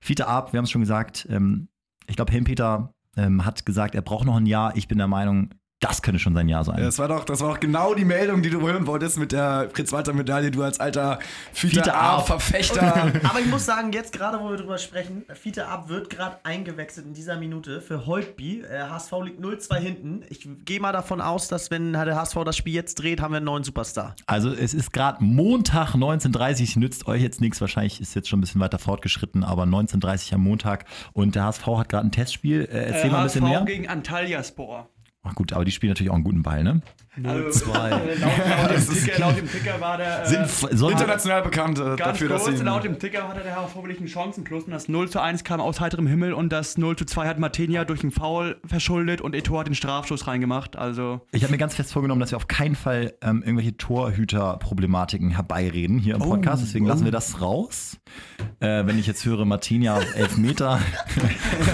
Fiete 0.00 0.28
Ab, 0.28 0.52
wir 0.52 0.58
haben 0.58 0.64
es 0.64 0.70
schon 0.70 0.82
gesagt. 0.82 1.26
Ähm, 1.30 1.68
ich 2.06 2.14
glaube, 2.16 2.30
Helmpeter 2.32 2.92
ähm, 3.16 3.44
hat 3.44 3.66
gesagt, 3.66 3.94
er 3.96 4.02
braucht 4.02 4.24
noch 4.26 4.36
ein 4.36 4.46
Jahr. 4.46 4.76
Ich 4.76 4.86
bin 4.86 4.98
der 4.98 5.08
Meinung, 5.08 5.50
das 5.80 6.02
könnte 6.02 6.18
schon 6.18 6.34
sein 6.34 6.48
Jahr 6.48 6.64
sein. 6.64 6.78
Das 6.78 6.98
war 6.98 7.06
doch, 7.06 7.24
das 7.24 7.40
war 7.40 7.50
doch 7.50 7.60
genau 7.60 7.94
die 7.94 8.04
Meldung, 8.04 8.42
die 8.42 8.50
du 8.50 8.60
hören 8.60 8.86
wolltest 8.88 9.16
mit 9.16 9.30
der 9.30 9.70
Fritz-Walter-Medaille, 9.72 10.50
du 10.50 10.64
als 10.64 10.80
alter 10.80 11.20
Fiete 11.52 11.76
Fiete 11.76 11.94
Ab. 11.94 12.20
A-Verfechter. 12.20 13.12
Aber 13.22 13.38
ich 13.38 13.46
muss 13.46 13.64
sagen, 13.64 13.92
jetzt 13.92 14.12
gerade, 14.12 14.40
wo 14.40 14.50
wir 14.50 14.56
drüber 14.56 14.78
sprechen, 14.78 15.24
Fiete 15.34 15.68
Ab 15.68 15.88
wird 15.88 16.10
gerade 16.10 16.38
eingewechselt 16.42 17.06
in 17.06 17.14
dieser 17.14 17.36
Minute 17.36 17.80
für 17.80 18.06
Holtby. 18.06 18.62
Äh, 18.62 18.88
HSV 18.88 19.12
liegt 19.24 19.40
0-2 19.40 19.76
hinten. 19.76 20.22
Ich 20.30 20.48
gehe 20.64 20.80
mal 20.80 20.92
davon 20.92 21.20
aus, 21.20 21.46
dass 21.46 21.70
wenn 21.70 21.92
der 21.92 22.16
HSV 22.16 22.38
das 22.44 22.56
Spiel 22.56 22.74
jetzt 22.74 22.96
dreht, 22.96 23.20
haben 23.20 23.32
wir 23.32 23.36
einen 23.36 23.46
neuen 23.46 23.62
Superstar. 23.62 24.16
Also 24.26 24.50
es 24.50 24.74
ist 24.74 24.92
gerade 24.92 25.22
Montag 25.22 25.94
19.30 25.94 26.76
nützt 26.80 27.06
euch 27.06 27.22
jetzt 27.22 27.40
nichts. 27.40 27.60
Wahrscheinlich 27.60 28.00
ist 28.00 28.14
jetzt 28.14 28.28
schon 28.28 28.38
ein 28.38 28.42
bisschen 28.42 28.60
weiter 28.60 28.80
fortgeschritten, 28.80 29.44
aber 29.44 29.62
19.30 29.62 30.34
am 30.34 30.42
Montag. 30.42 30.86
Und 31.12 31.36
der 31.36 31.44
HSV 31.44 31.66
hat 31.66 31.88
gerade 31.88 32.08
ein 32.08 32.12
Testspiel. 32.12 32.62
Äh, 32.62 32.90
erzähl 32.90 33.10
mal 33.10 33.18
ein 33.18 33.24
bisschen 33.24 33.44
mehr. 33.44 33.62
gegen 33.62 33.88
Antalyaspor. 33.88 34.88
Ach 35.24 35.34
gut, 35.34 35.52
aber 35.52 35.64
die 35.64 35.72
spielen 35.72 35.90
natürlich 35.90 36.10
auch 36.10 36.14
einen 36.14 36.24
guten 36.24 36.42
Ball, 36.42 36.62
ne? 36.62 36.80
Also, 37.24 37.72
laut, 37.72 37.90
laut, 37.90 38.70
dem 38.70 38.88
Ticker, 38.88 39.18
laut 39.18 39.36
dem 39.36 39.50
Ticker 39.50 39.80
war 39.80 39.96
der. 39.96 40.22
Äh, 40.22 40.46
Sind, 40.46 40.90
International 40.90 41.42
bekannt 41.42 41.78
äh, 41.78 41.96
dafür, 41.96 42.28
dass 42.28 42.44
kurz, 42.44 42.58
sie. 42.58 42.64
laut 42.64 42.84
dem 42.84 42.98
Ticker 42.98 43.26
hatte 43.28 43.40
der 43.42 43.56
einen 43.58 44.08
Chancenplus 44.08 44.64
und 44.64 44.70
das 44.70 44.88
0 44.88 45.10
zu 45.10 45.20
1 45.20 45.42
kam 45.42 45.60
aus 45.60 45.80
heiterem 45.80 46.06
Himmel 46.06 46.32
und 46.32 46.50
das 46.50 46.78
0 46.78 46.96
zu 46.96 47.04
2 47.04 47.26
hat 47.26 47.38
Martinia 47.38 47.84
durch 47.84 48.02
einen 48.02 48.12
Foul 48.12 48.56
verschuldet 48.64 49.20
und 49.20 49.34
Etor 49.34 49.60
hat 49.60 49.66
den 49.66 49.74
Strafschuss 49.74 50.26
reingemacht. 50.26 50.76
Also 50.76 51.20
ich 51.32 51.42
habe 51.42 51.50
mir 51.50 51.58
ganz 51.58 51.74
fest 51.74 51.92
vorgenommen, 51.92 52.20
dass 52.20 52.30
wir 52.30 52.36
auf 52.36 52.46
keinen 52.46 52.76
Fall 52.76 53.14
ähm, 53.20 53.42
irgendwelche 53.42 53.76
Torhüter-Problematiken 53.76 55.30
herbeireden 55.30 55.98
hier 55.98 56.14
im 56.14 56.20
Podcast. 56.20 56.62
Deswegen 56.62 56.86
lassen 56.86 57.04
wir 57.04 57.12
das 57.12 57.40
raus. 57.40 57.98
Äh, 58.60 58.86
wenn 58.86 58.98
ich 58.98 59.06
jetzt 59.06 59.24
höre, 59.24 59.44
Martinia 59.44 59.98
Elfmeter. 60.14 60.78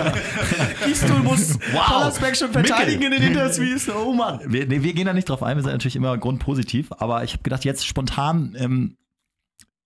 Gistol 0.86 1.20
muss 1.20 1.58
Wow. 1.72 1.86
Pollersbeck 1.86 2.36
schon 2.36 2.52
verteidigen 2.52 3.02
in 3.02 3.10
den 3.10 3.22
Interviews. 3.22 3.88
Oh 3.88 4.12
Mann. 4.12 4.40
wir, 4.46 4.66
nee, 4.66 4.82
wir 4.82 4.92
gehen 4.92 5.06
da 5.06 5.12
nicht 5.12 5.28
drauf 5.28 5.42
ein, 5.42 5.56
wir 5.56 5.62
sind 5.62 5.72
natürlich 5.72 5.96
immer 5.96 6.16
grundpositiv. 6.18 6.92
Aber 6.98 7.24
ich 7.24 7.32
habe 7.32 7.42
gedacht, 7.42 7.64
jetzt 7.64 7.86
spontan, 7.86 8.54
ähm, 8.58 8.96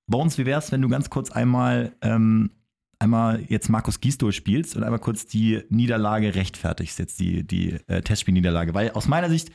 bei 0.06 0.18
uns, 0.18 0.38
wie 0.38 0.46
wäre 0.46 0.58
es, 0.58 0.72
wenn 0.72 0.82
du 0.82 0.88
ganz 0.88 1.10
kurz 1.10 1.30
einmal, 1.30 1.92
ähm, 2.02 2.50
einmal 2.98 3.44
jetzt 3.48 3.68
Markus 3.68 4.00
Gisdol 4.00 4.32
spielst 4.32 4.76
und 4.76 4.82
einmal 4.82 4.98
kurz 4.98 5.26
die 5.26 5.62
Niederlage 5.68 6.34
rechtfertigst, 6.34 6.98
jetzt 6.98 7.20
die, 7.20 7.46
die 7.46 7.78
äh, 7.86 8.02
Testspielniederlage. 8.02 8.74
Weil 8.74 8.90
aus 8.92 9.06
meiner 9.06 9.28
Sicht 9.28 9.50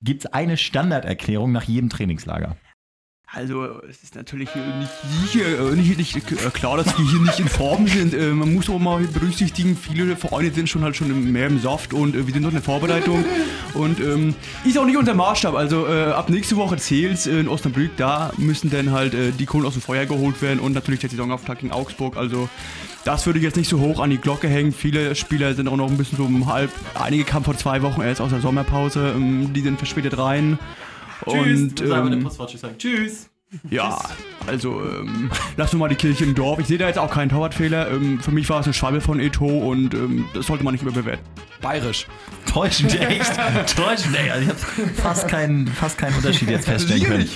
gibt 0.00 0.24
es 0.24 0.32
eine 0.32 0.56
Standarderklärung 0.56 1.52
nach 1.52 1.64
jedem 1.64 1.90
Trainingslager. 1.90 2.56
Also, 3.34 3.80
es 3.88 4.02
ist 4.02 4.14
natürlich 4.14 4.54
nicht 4.54 4.92
sicher, 5.32 5.70
nicht, 5.74 5.96
nicht, 5.96 6.32
äh, 6.32 6.50
klar, 6.50 6.76
dass 6.76 6.94
die 6.96 7.02
hier 7.02 7.20
nicht 7.20 7.40
in 7.40 7.48
Form 7.48 7.88
sind. 7.88 8.12
Äh, 8.12 8.26
man 8.26 8.52
muss 8.52 8.68
auch 8.68 8.78
mal 8.78 9.02
berücksichtigen, 9.04 9.74
viele 9.74 10.16
Vereine 10.16 10.52
sind 10.52 10.68
schon 10.68 10.82
halt 10.82 10.96
schon 10.96 11.32
mehr 11.32 11.46
im 11.46 11.58
Saft 11.58 11.94
und 11.94 12.14
äh, 12.14 12.26
wir 12.26 12.34
sind 12.34 12.42
noch 12.42 12.50
in 12.50 12.56
der 12.56 12.62
Vorbereitung. 12.62 13.24
Und 13.72 14.00
ähm, 14.00 14.34
ist 14.66 14.76
auch 14.76 14.84
nicht 14.84 14.98
unser 14.98 15.14
Maßstab. 15.14 15.54
Also, 15.54 15.86
äh, 15.86 16.10
ab 16.10 16.28
nächste 16.28 16.56
Woche 16.56 16.76
zählt's 16.76 17.24
in 17.24 17.48
Osnabrück, 17.48 17.92
da 17.96 18.34
müssen 18.36 18.68
dann 18.68 18.90
halt 18.90 19.14
äh, 19.14 19.30
die 19.30 19.46
Kohlen 19.46 19.64
aus 19.64 19.72
dem 19.72 19.82
Feuer 19.82 20.04
geholt 20.04 20.42
werden 20.42 20.60
und 20.60 20.74
natürlich 20.74 21.00
der 21.00 21.08
Saisonauftakt 21.08 21.62
in 21.62 21.72
Augsburg. 21.72 22.18
Also, 22.18 22.50
das 23.06 23.24
würde 23.24 23.38
ich 23.38 23.46
jetzt 23.46 23.56
nicht 23.56 23.70
so 23.70 23.80
hoch 23.80 23.98
an 24.00 24.10
die 24.10 24.18
Glocke 24.18 24.46
hängen. 24.46 24.72
Viele 24.72 25.14
Spieler 25.14 25.54
sind 25.54 25.68
auch 25.68 25.76
noch 25.76 25.90
ein 25.90 25.96
bisschen 25.96 26.18
so 26.18 26.24
um 26.24 26.52
halb. 26.52 26.70
Einige 26.92 27.24
kamen 27.24 27.46
vor 27.46 27.56
zwei 27.56 27.80
Wochen 27.80 28.02
erst 28.02 28.20
aus 28.20 28.28
der 28.28 28.40
Sommerpause, 28.42 29.14
ähm, 29.16 29.54
die 29.54 29.62
sind 29.62 29.78
verspätet 29.78 30.18
rein. 30.18 30.58
Und, 31.24 31.80
ähm, 31.80 32.78
Tschüss. 32.78 33.30
ja, 33.70 34.00
also 34.46 34.80
ähm, 34.80 35.30
lassen 35.56 35.74
wir 35.74 35.80
mal 35.80 35.88
die 35.88 35.94
Kirche 35.94 36.24
im 36.24 36.34
Dorf. 36.34 36.58
Ich 36.58 36.66
sehe 36.66 36.78
da 36.78 36.86
jetzt 36.88 36.98
auch 36.98 37.10
keinen 37.10 37.28
Torwartfehler. 37.28 37.90
Ähm, 37.90 38.18
für 38.20 38.30
mich 38.30 38.48
war 38.48 38.60
es 38.60 38.66
eine 38.66 38.72
Schwalbe 38.72 39.00
von 39.00 39.20
Eto 39.20 39.46
und 39.46 39.92
ähm, 39.94 40.24
das 40.34 40.46
sollte 40.46 40.64
man 40.64 40.72
nicht 40.72 40.82
überbewerten. 40.82 41.24
Bayerisch. 41.60 42.06
Täuschend, 42.46 42.98
echt. 43.00 43.30
Täuschend, 43.76 44.16
ey. 44.18 44.30
Also 44.30 44.42
ich 44.42 44.48
habe 44.48 44.90
fast 44.94 45.28
keinen, 45.28 45.66
fast 45.68 45.96
keinen 45.98 46.16
Unterschied 46.16 46.50
jetzt 46.50 46.64
feststellen 46.64 47.04
können. 47.04 47.28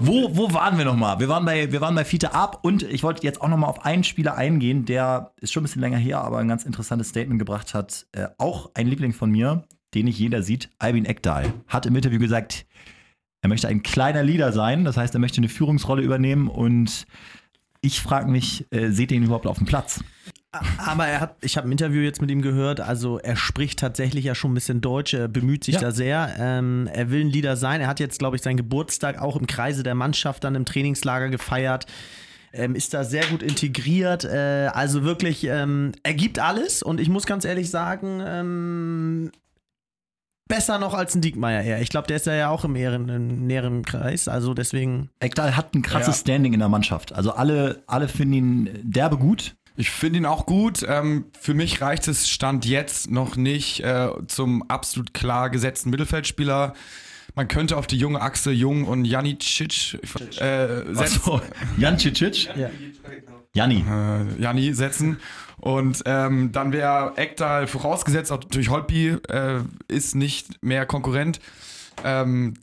Wo, 0.00 0.36
wo 0.36 0.52
waren 0.52 0.78
wir 0.78 0.84
nochmal? 0.84 1.18
Wir 1.20 1.28
waren 1.28 1.44
bei, 1.44 1.72
wir 1.72 1.80
waren 1.80 1.94
bei 1.94 2.04
Fiete 2.04 2.32
Ab 2.34 2.60
und 2.62 2.82
ich 2.82 3.02
wollte 3.02 3.22
jetzt 3.24 3.40
auch 3.40 3.48
nochmal 3.48 3.70
auf 3.70 3.84
einen 3.84 4.04
Spieler 4.04 4.36
eingehen, 4.36 4.84
der 4.84 5.32
ist 5.40 5.52
schon 5.52 5.62
ein 5.62 5.64
bisschen 5.64 5.82
länger 5.82 5.98
her, 5.98 6.20
aber 6.20 6.38
ein 6.38 6.48
ganz 6.48 6.64
interessantes 6.64 7.08
Statement 7.08 7.38
gebracht 7.38 7.74
hat. 7.74 8.06
Äh, 8.12 8.28
auch 8.38 8.70
ein 8.74 8.86
Liebling 8.86 9.12
von 9.12 9.30
mir, 9.30 9.64
den 9.94 10.04
nicht 10.04 10.18
jeder 10.18 10.42
sieht, 10.42 10.70
Albin 10.78 11.04
Eckdahl, 11.04 11.52
hat 11.66 11.86
im 11.86 11.96
Interview 11.96 12.18
gesagt, 12.18 12.66
er 13.46 13.48
möchte 13.48 13.68
ein 13.68 13.84
kleiner 13.84 14.24
Leader 14.24 14.50
sein, 14.52 14.84
das 14.84 14.96
heißt, 14.96 15.14
er 15.14 15.20
möchte 15.20 15.38
eine 15.38 15.48
Führungsrolle 15.48 16.02
übernehmen 16.02 16.48
und 16.48 17.06
ich 17.80 18.00
frage 18.00 18.28
mich, 18.28 18.66
äh, 18.72 18.90
seht 18.90 19.12
ihr 19.12 19.18
ihn 19.18 19.22
überhaupt 19.22 19.46
auf 19.46 19.58
dem 19.58 19.66
Platz? 19.68 20.02
Aber 20.78 21.06
er 21.06 21.20
hat, 21.20 21.36
ich 21.42 21.56
habe 21.56 21.68
ein 21.68 21.72
Interview 21.72 22.00
jetzt 22.00 22.20
mit 22.20 22.28
ihm 22.30 22.42
gehört, 22.42 22.80
also 22.80 23.18
er 23.20 23.36
spricht 23.36 23.78
tatsächlich 23.78 24.24
ja 24.24 24.34
schon 24.34 24.50
ein 24.50 24.54
bisschen 24.54 24.80
Deutsch, 24.80 25.14
er 25.14 25.28
bemüht 25.28 25.62
sich 25.62 25.76
Ja. 25.76 25.80
da 25.82 25.90
sehr. 25.92 26.34
Ähm, 26.40 26.88
er 26.92 27.10
will 27.10 27.20
ein 27.20 27.28
Leader 27.30 27.56
sein. 27.56 27.80
Er 27.80 27.86
hat 27.86 28.00
jetzt, 28.00 28.18
glaube 28.18 28.34
ich, 28.34 28.42
seinen 28.42 28.56
Geburtstag 28.56 29.20
auch 29.22 29.36
im 29.36 29.46
Kreise 29.46 29.84
der 29.84 29.94
Mannschaft 29.94 30.42
dann 30.42 30.54
im 30.56 30.64
Trainingslager 30.64 31.28
gefeiert. 31.28 31.86
Ähm, 32.52 32.74
ist 32.74 32.94
da 32.94 33.04
sehr 33.04 33.26
gut 33.26 33.42
integriert. 33.44 34.24
Äh, 34.24 34.70
also 34.72 35.04
wirklich, 35.04 35.44
ähm, 35.44 35.92
er 36.02 36.14
gibt 36.14 36.38
alles 36.40 36.82
und 36.82 37.00
ich 37.00 37.10
muss 37.10 37.26
ganz 37.26 37.44
ehrlich 37.44 37.70
sagen, 37.70 38.22
ähm, 38.26 39.30
besser 40.48 40.78
noch 40.78 40.94
als 40.94 41.14
ein 41.14 41.20
Diekmeyer 41.20 41.62
eher. 41.62 41.80
Ich 41.80 41.88
glaube, 41.88 42.06
der 42.06 42.16
ist 42.16 42.26
ja 42.26 42.34
ja 42.34 42.48
auch 42.50 42.64
im, 42.64 42.76
Ehren, 42.76 43.08
im 43.08 43.46
näheren 43.46 43.84
Kreis, 43.84 44.28
also 44.28 44.54
deswegen. 44.54 45.10
Eckdahl 45.20 45.56
hat 45.56 45.74
ein 45.74 45.82
krasses 45.82 46.16
Ja. 46.16 46.20
Standing 46.20 46.52
in 46.52 46.60
der 46.60 46.68
Mannschaft. 46.68 47.12
Also 47.12 47.32
alle, 47.32 47.82
alle 47.86 48.08
finden 48.08 48.34
ihn 48.34 48.70
derbe 48.82 49.16
gut. 49.18 49.54
Ich 49.78 49.90
finde 49.90 50.18
ihn 50.20 50.26
auch 50.26 50.46
gut. 50.46 50.84
Ähm, 50.88 51.26
für 51.38 51.52
mich 51.52 51.82
reicht 51.82 52.08
es 52.08 52.28
Stand 52.28 52.64
jetzt 52.64 53.10
noch 53.10 53.36
nicht 53.36 53.80
äh, 53.80 54.08
zum 54.26 54.68
absolut 54.70 55.12
klar 55.12 55.50
gesetzten 55.50 55.90
Mittelfeldspieler. 55.90 56.72
Man 57.34 57.48
könnte 57.48 57.76
auf 57.76 57.86
die 57.86 57.98
junge 57.98 58.22
Achse 58.22 58.50
Jung 58.50 58.84
und 58.84 59.04
Janicic 59.04 59.98
äh, 60.40 60.66
setzen. 60.94 60.96
Achso, 60.96 61.42
Jan 61.76 61.98
Cicic? 61.98 62.48
Ja. 62.56 62.70
Janni. 63.52 63.84
äh, 63.86 64.40
Janni 64.40 64.72
setzen. 64.72 65.18
Und 65.66 66.04
ähm, 66.06 66.52
dann 66.52 66.72
wäre 66.72 67.14
Ekdal 67.16 67.66
vorausgesetzt, 67.66 68.30
auch 68.30 68.38
durch 68.38 68.70
Holtby 68.70 69.16
äh, 69.28 69.62
ist 69.88 70.14
nicht 70.14 70.62
mehr 70.62 70.86
Konkurrent. 70.86 71.40
Ähm, 72.04 72.54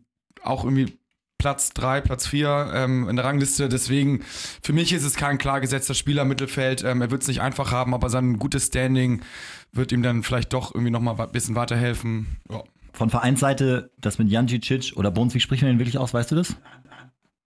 auch 0.42 0.64
irgendwie 0.64 0.98
Platz 1.38 1.74
3, 1.74 2.00
Platz 2.00 2.28
4 2.28 2.72
ähm, 2.74 3.10
in 3.10 3.18
der 3.18 3.26
Rangliste. 3.26 3.68
Deswegen, 3.68 4.22
für 4.62 4.72
mich 4.72 4.94
ist 4.94 5.04
es 5.04 5.18
kein 5.18 5.38
klar 5.38 5.60
gesetzter 5.60 5.96
Spieler 5.96 6.22
im 6.22 6.30
Mittelfeld. 6.30 6.86
Ähm, 6.86 7.02
er 7.02 7.12
wird 7.12 7.24
es 7.24 7.28
nicht 7.28 7.42
einfach 7.42 7.74
haben, 7.74 7.94
aber 7.94 8.10
sein 8.10 8.40
gutes 8.40 8.68
Standing 8.68 9.22
wird 9.74 9.92
ihm 9.92 10.02
dann 10.02 10.24
vielleicht 10.24 10.54
doch 10.54 10.74
irgendwie 10.74 10.92
nochmal 10.92 11.20
ein 11.20 11.32
bisschen 11.34 11.58
weiterhelfen. 11.58 12.38
Ja. 12.50 12.64
Von 12.94 13.10
Vereinsseite, 13.10 13.92
das 14.00 14.18
mit 14.18 14.30
Jan 14.30 14.48
Cicic 14.48 14.94
oder 14.96 15.14
wie 15.14 15.40
spricht 15.42 15.62
man 15.62 15.74
den 15.74 15.80
wirklich 15.80 15.98
aus, 15.98 16.14
weißt 16.14 16.32
du 16.32 16.36
das? 16.36 16.56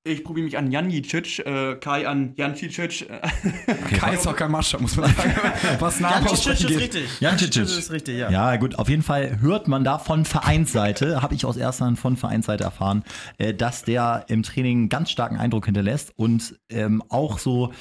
Ich 0.08 0.24
probiere 0.24 0.46
mich 0.46 0.58
an 0.58 0.72
Janicic, 0.72 1.40
äh, 1.40 1.76
Kai 1.76 2.08
an 2.08 2.34
Jancicic. 2.36 3.10
Äh, 3.10 3.74
Kai 3.98 4.14
ist 4.14 4.28
auch 4.28 4.36
kein 4.36 4.52
Maßstab, 4.52 4.82
muss 4.82 4.96
man 4.96 5.14
sagen. 5.14 5.36
Was 5.80 6.00
Namen 6.00 6.28
aussprechen 6.28 6.68
geht. 6.68 6.80
richtig. 6.80 7.20
Jan 7.20 7.38
Cicic. 7.38 7.64
Das 7.64 7.78
ist 7.78 7.92
richtig, 7.92 8.18
ja. 8.18 8.30
Ja, 8.30 8.56
gut, 8.56 8.80
auf 8.80 8.88
jeden 8.90 9.04
Fall 9.04 9.40
hört 9.42 9.68
man 9.68 9.84
da 9.84 10.00
von 10.00 10.26
Vereinsseite, 10.26 11.22
habe 11.22 11.36
ich 11.36 11.46
aus 11.46 11.58
erster 11.58 11.86
Hand 11.86 12.00
von 12.00 12.16
Vereinsseite 12.16 12.64
erfahren, 12.64 13.04
äh, 13.38 13.54
dass 13.54 13.84
der 13.84 14.26
im 14.30 14.44
Training 14.44 14.78
einen 14.78 14.90
ganz 14.90 15.12
starken 15.12 15.38
Eindruck 15.38 15.66
hinterlässt 15.66 16.14
und 16.16 16.58
ähm, 16.70 17.04
auch 17.10 17.40
so 17.40 17.74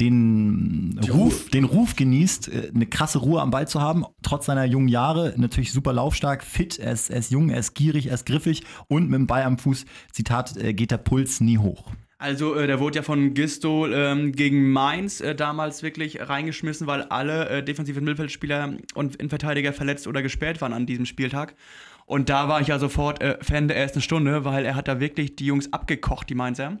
den 0.00 1.00
Ruf, 1.10 1.48
den 1.50 1.64
Ruf 1.64 1.96
genießt, 1.96 2.48
äh, 2.48 2.70
eine 2.74 2.86
krasse 2.86 3.18
Ruhe 3.18 3.40
am 3.40 3.50
Ball 3.50 3.66
zu 3.66 3.80
haben, 3.80 4.04
trotz 4.22 4.46
seiner 4.46 4.64
jungen 4.64 4.88
Jahre, 4.88 5.34
natürlich 5.36 5.72
super 5.72 5.92
laufstark, 5.92 6.44
fit, 6.44 6.78
er 6.78 6.92
ist, 6.92 7.10
er 7.10 7.18
ist 7.18 7.30
jung, 7.30 7.48
er 7.48 7.58
ist 7.58 7.74
gierig, 7.74 8.08
er 8.08 8.14
ist 8.14 8.26
griffig 8.26 8.62
und 8.88 9.08
mit 9.08 9.14
dem 9.14 9.26
Ball 9.26 9.42
am 9.42 9.58
Fuß, 9.58 9.86
Zitat, 10.12 10.56
äh, 10.56 10.74
geht 10.74 10.90
der 10.90 10.98
Puls 10.98 11.40
nie 11.40 11.58
hoch. 11.58 11.92
Also, 12.18 12.54
äh, 12.54 12.66
der 12.66 12.80
wurde 12.80 12.96
ja 12.96 13.02
von 13.02 13.34
Gisto 13.34 13.86
ähm, 13.86 14.32
gegen 14.32 14.70
Mainz 14.70 15.20
äh, 15.20 15.34
damals 15.34 15.82
wirklich 15.82 16.18
reingeschmissen, 16.18 16.86
weil 16.86 17.02
alle 17.02 17.48
äh, 17.48 17.62
defensiven 17.62 18.04
Mittelfeldspieler 18.04 18.76
und 18.94 19.16
Innenverteidiger 19.16 19.74
verletzt 19.74 20.06
oder 20.06 20.22
gesperrt 20.22 20.62
waren 20.62 20.72
an 20.72 20.86
diesem 20.86 21.04
Spieltag. 21.04 21.54
Und 22.06 22.28
da 22.30 22.48
war 22.48 22.60
ich 22.60 22.68
ja 22.68 22.78
sofort 22.78 23.20
äh, 23.20 23.36
Fan 23.42 23.68
der 23.68 23.76
ersten 23.76 24.00
Stunde, 24.00 24.44
weil 24.44 24.64
er 24.64 24.76
hat 24.76 24.88
da 24.88 25.00
wirklich 25.00 25.36
die 25.36 25.44
Jungs 25.44 25.72
abgekocht, 25.72 26.30
die 26.30 26.34
Mainzer. 26.34 26.78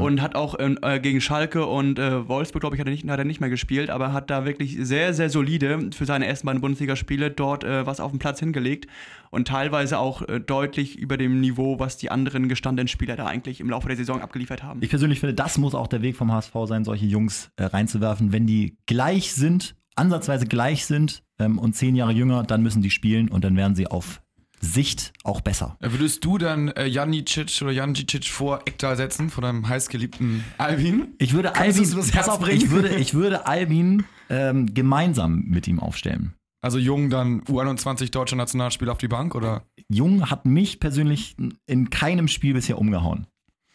Und 0.00 0.22
hat 0.22 0.34
auch 0.34 0.58
äh, 0.58 1.00
gegen 1.00 1.20
Schalke 1.20 1.66
und 1.66 1.98
äh, 1.98 2.28
Wolfsburg, 2.28 2.60
glaube 2.60 2.76
ich, 2.76 2.80
hat 2.80 2.88
er, 2.88 2.92
nicht, 2.92 3.08
hat 3.08 3.18
er 3.18 3.24
nicht 3.24 3.40
mehr 3.40 3.50
gespielt, 3.50 3.90
aber 3.90 4.12
hat 4.12 4.30
da 4.30 4.44
wirklich 4.44 4.76
sehr, 4.80 5.14
sehr 5.14 5.30
solide 5.30 5.90
für 5.92 6.06
seine 6.06 6.26
ersten 6.26 6.46
beiden 6.46 6.60
Bundesligaspiele 6.60 7.30
dort 7.30 7.64
äh, 7.64 7.86
was 7.86 8.00
auf 8.00 8.10
den 8.10 8.18
Platz 8.18 8.40
hingelegt 8.40 8.86
und 9.30 9.48
teilweise 9.48 9.98
auch 9.98 10.22
äh, 10.22 10.40
deutlich 10.40 10.98
über 10.98 11.16
dem 11.16 11.40
Niveau, 11.40 11.78
was 11.78 11.96
die 11.96 12.10
anderen 12.10 12.48
gestandenen 12.48 12.88
Spieler 12.88 13.16
da 13.16 13.26
eigentlich 13.26 13.60
im 13.60 13.70
Laufe 13.70 13.88
der 13.88 13.96
Saison 13.96 14.20
abgeliefert 14.20 14.62
haben. 14.62 14.80
Ich 14.82 14.90
persönlich 14.90 15.20
finde, 15.20 15.34
das 15.34 15.58
muss 15.58 15.74
auch 15.74 15.86
der 15.86 16.02
Weg 16.02 16.16
vom 16.16 16.32
HSV 16.32 16.52
sein, 16.66 16.84
solche 16.84 17.06
Jungs 17.06 17.50
äh, 17.56 17.64
reinzuwerfen. 17.64 18.32
Wenn 18.32 18.46
die 18.46 18.78
gleich 18.86 19.32
sind, 19.32 19.76
ansatzweise 19.96 20.46
gleich 20.46 20.86
sind 20.86 21.22
ähm, 21.38 21.58
und 21.58 21.74
zehn 21.74 21.96
Jahre 21.96 22.12
jünger, 22.12 22.42
dann 22.42 22.62
müssen 22.62 22.82
die 22.82 22.90
spielen 22.90 23.28
und 23.28 23.44
dann 23.44 23.56
werden 23.56 23.74
sie 23.74 23.86
auf 23.86 24.23
Sicht 24.64 25.12
auch 25.22 25.40
besser. 25.40 25.76
Äh, 25.80 25.92
Würdest 25.92 26.24
du 26.24 26.38
dann 26.38 26.68
äh, 26.68 26.86
Janicic 26.86 27.62
oder 27.62 27.70
Janicic 27.70 28.24
vor 28.24 28.60
Ekdal 28.66 28.96
setzen, 28.96 29.30
vor 29.30 29.42
deinem 29.42 29.68
heißgeliebten 29.68 30.44
Albin? 30.58 31.14
Ich 31.18 31.32
würde 31.34 31.52
Kannst 31.52 31.78
Albin, 31.78 31.96
das 31.96 32.10
pass 32.10 32.28
auf, 32.28 32.48
ich 32.48 32.70
würde, 32.70 32.88
ich 32.96 33.14
würde 33.14 33.46
Albin 33.46 34.04
ähm, 34.30 34.72
gemeinsam 34.74 35.44
mit 35.46 35.68
ihm 35.68 35.78
aufstellen. 35.78 36.34
Also 36.62 36.78
Jung 36.78 37.10
dann 37.10 37.42
U21 37.42 38.10
deutscher 38.10 38.36
Nationalspieler 38.36 38.92
auf 38.92 38.98
die 38.98 39.08
Bank 39.08 39.34
oder? 39.34 39.64
Jung 39.90 40.30
hat 40.30 40.46
mich 40.46 40.80
persönlich 40.80 41.36
in 41.66 41.90
keinem 41.90 42.26
Spiel 42.26 42.54
bisher 42.54 42.78
umgehauen. 42.78 43.26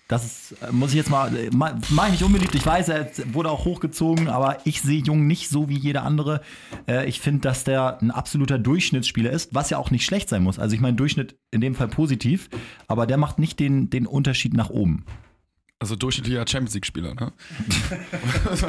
Das 0.09 0.25
ist, 0.25 0.55
äh, 0.63 0.71
muss 0.71 0.89
ich 0.89 0.95
jetzt 0.97 1.09
mal, 1.11 1.33
äh, 1.35 1.49
ma- 1.55 1.77
mach 1.91 2.07
ich 2.07 2.13
nicht 2.13 2.23
unbeliebt. 2.23 2.53
Ich 2.55 2.65
weiß, 2.65 2.89
er 2.89 3.09
wurde 3.31 3.49
auch 3.51 3.63
hochgezogen, 3.63 4.27
aber 4.27 4.57
ich 4.65 4.81
sehe 4.81 5.01
Jung 5.01 5.27
nicht 5.27 5.49
so 5.49 5.69
wie 5.69 5.77
jeder 5.77 6.03
andere. 6.03 6.41
Äh, 6.87 7.07
Ich 7.07 7.19
finde, 7.21 7.41
dass 7.41 7.63
der 7.63 8.01
ein 8.01 8.09
absoluter 8.11 8.57
Durchschnittsspieler 8.57 9.29
ist, 9.31 9.53
was 9.53 9.69
ja 9.69 9.77
auch 9.77 9.91
nicht 9.91 10.03
schlecht 10.05 10.27
sein 10.27 10.41
muss. 10.43 10.57
Also 10.59 10.73
ich 10.75 10.81
meine, 10.81 10.97
Durchschnitt 10.97 11.37
in 11.51 11.61
dem 11.61 11.75
Fall 11.75 11.87
positiv, 11.89 12.49
aber 12.87 13.05
der 13.05 13.17
macht 13.17 13.37
nicht 13.39 13.59
den, 13.59 13.89
den 13.91 14.07
Unterschied 14.07 14.53
nach 14.55 14.69
oben. 14.71 15.05
Also 15.81 15.95
durchschnittlicher 15.95 16.43
Champions 16.45 16.73
League-Spieler, 16.73 17.13
ne? 17.13 17.31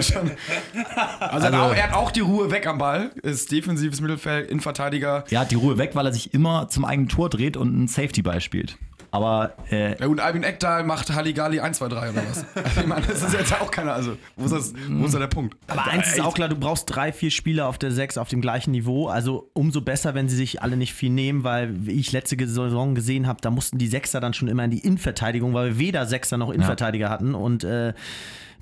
Schon- 0.00 0.30
also, 1.18 1.46
er 1.46 1.52
hat 1.52 1.54
auch- 1.54 1.74
er 1.74 1.82
hat 1.84 1.94
auch 1.94 2.10
die 2.10 2.20
Ruhe 2.20 2.50
weg 2.50 2.66
am 2.66 2.78
Ball, 2.78 3.10
ist 3.22 3.50
defensives 3.50 4.00
Mittelfeld, 4.00 4.48
Innenverteidiger. 4.50 5.24
Er 5.30 5.40
hat 5.40 5.50
die 5.50 5.56
Ruhe 5.56 5.78
weg, 5.78 5.92
weil 5.94 6.06
er 6.06 6.12
sich 6.12 6.34
immer 6.34 6.68
zum 6.68 6.84
eigenen 6.84 7.08
Tor 7.08 7.28
dreht 7.30 7.56
und 7.56 7.74
einen 7.74 7.88
Safety-Ball 7.88 8.40
spielt. 8.40 8.78
Aber 9.12 9.54
äh, 9.70 9.98
Ja, 10.00 10.06
und 10.06 10.20
Albin 10.20 10.42
Ekdal 10.44 10.84
macht 10.84 11.12
Halligalli 11.12 11.60
1, 11.60 11.78
2, 11.78 11.88
3 11.88 12.10
oder 12.10 12.22
was? 12.28 12.44
Ich 12.80 12.86
meine, 12.86 13.04
das 13.06 13.22
ist 13.22 13.32
jetzt 13.32 13.60
auch 13.60 13.70
keiner. 13.70 13.92
Also, 13.92 14.16
wo 14.36 14.44
ist, 14.44 14.52
das, 14.52 14.72
wo 14.88 15.06
ist 15.06 15.14
da 15.14 15.18
der 15.18 15.26
Punkt? 15.26 15.56
Aber 15.66 15.84
eins 15.86 16.08
ist 16.12 16.20
auch 16.20 16.34
klar, 16.34 16.48
du 16.48 16.56
brauchst 16.56 16.84
drei, 16.94 17.12
vier 17.12 17.30
Spieler 17.30 17.66
auf 17.66 17.78
der 17.78 17.90
Sechs 17.90 18.16
auf 18.18 18.28
dem 18.28 18.40
gleichen 18.40 18.70
Niveau. 18.70 19.08
Also 19.08 19.50
umso 19.52 19.80
besser, 19.80 20.14
wenn 20.14 20.28
sie 20.28 20.36
sich 20.36 20.62
alle 20.62 20.76
nicht 20.76 20.94
viel 20.94 21.10
nehmen, 21.10 21.42
weil, 21.42 21.86
wie 21.86 21.92
ich 21.92 22.12
letzte 22.12 22.36
Saison 22.38 22.94
gesehen 22.94 23.26
habe, 23.26 23.40
da 23.40 23.50
mussten 23.50 23.78
die 23.78 23.88
Sechser 23.88 24.20
dann 24.20 24.32
schon 24.34 24.48
immer 24.48 24.64
in 24.64 24.70
die 24.70 24.78
Innenverteidigung, 24.78 25.52
weil 25.54 25.70
wir 25.70 25.78
weder 25.78 26.06
Sechser 26.06 26.36
noch 26.36 26.50
Innenverteidiger 26.50 27.10
hatten. 27.10 27.34
Und 27.34 27.64
äh, 27.64 27.94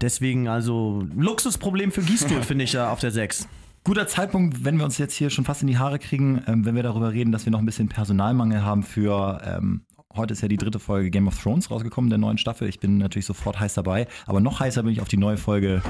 deswegen, 0.00 0.48
also 0.48 1.04
Luxusproblem 1.14 1.92
für 1.92 2.02
Gießstuhl, 2.02 2.42
finde 2.42 2.64
ich 2.64 2.72
da 2.72 2.90
auf 2.90 3.00
der 3.00 3.10
Sechs. 3.10 3.46
Guter 3.84 4.06
Zeitpunkt, 4.06 4.64
wenn 4.64 4.76
wir 4.76 4.84
uns 4.84 4.98
jetzt 4.98 5.14
hier 5.14 5.30
schon 5.30 5.44
fast 5.44 5.62
in 5.62 5.68
die 5.68 5.78
Haare 5.78 5.98
kriegen, 5.98 6.42
ähm, 6.46 6.64
wenn 6.64 6.74
wir 6.74 6.82
darüber 6.82 7.12
reden, 7.12 7.32
dass 7.32 7.44
wir 7.44 7.52
noch 7.52 7.58
ein 7.58 7.66
bisschen 7.66 7.88
Personalmangel 7.88 8.62
haben 8.62 8.82
für. 8.82 9.40
Ähm, 9.44 9.82
heute 10.16 10.32
ist 10.32 10.40
ja 10.40 10.48
die 10.48 10.56
dritte 10.56 10.78
Folge 10.78 11.10
Game 11.10 11.28
of 11.28 11.40
Thrones 11.40 11.70
rausgekommen, 11.70 12.10
der 12.10 12.18
neuen 12.18 12.38
Staffel. 12.38 12.68
Ich 12.68 12.80
bin 12.80 12.98
natürlich 12.98 13.26
sofort 13.26 13.60
heiß 13.60 13.74
dabei, 13.74 14.06
aber 14.26 14.40
noch 14.40 14.60
heißer 14.60 14.82
bin 14.82 14.92
ich 14.92 15.00
auf 15.00 15.08
die 15.08 15.16
neue 15.16 15.36
Folge 15.36 15.82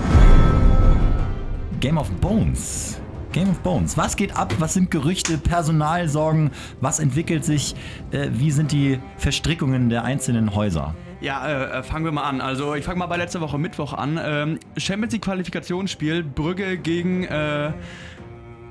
Game 1.80 1.98
of 1.98 2.10
Bones. 2.20 3.00
Game 3.32 3.50
of 3.50 3.60
Bones. 3.60 3.96
Was 3.96 4.16
geht 4.16 4.36
ab? 4.36 4.52
Was 4.58 4.74
sind 4.74 4.90
Gerüchte, 4.90 5.38
Personalsorgen? 5.38 6.50
Was 6.80 6.98
entwickelt 6.98 7.44
sich? 7.44 7.74
Äh, 8.10 8.30
wie 8.32 8.50
sind 8.50 8.72
die 8.72 8.98
Verstrickungen 9.18 9.88
der 9.90 10.04
einzelnen 10.04 10.54
Häuser? 10.54 10.94
Ja, 11.20 11.78
äh, 11.78 11.82
fangen 11.82 12.04
wir 12.04 12.12
mal 12.12 12.24
an. 12.24 12.40
Also 12.40 12.74
ich 12.74 12.84
fange 12.84 12.98
mal 12.98 13.06
bei 13.06 13.18
letzter 13.18 13.40
Woche 13.40 13.58
Mittwoch 13.58 13.92
an. 13.92 14.18
Ähm, 14.22 14.58
Champions 14.76 15.12
League 15.12 15.22
Qualifikationsspiel, 15.22 16.24
Brügge 16.24 16.78
gegen 16.78 17.24
äh, 17.24 17.72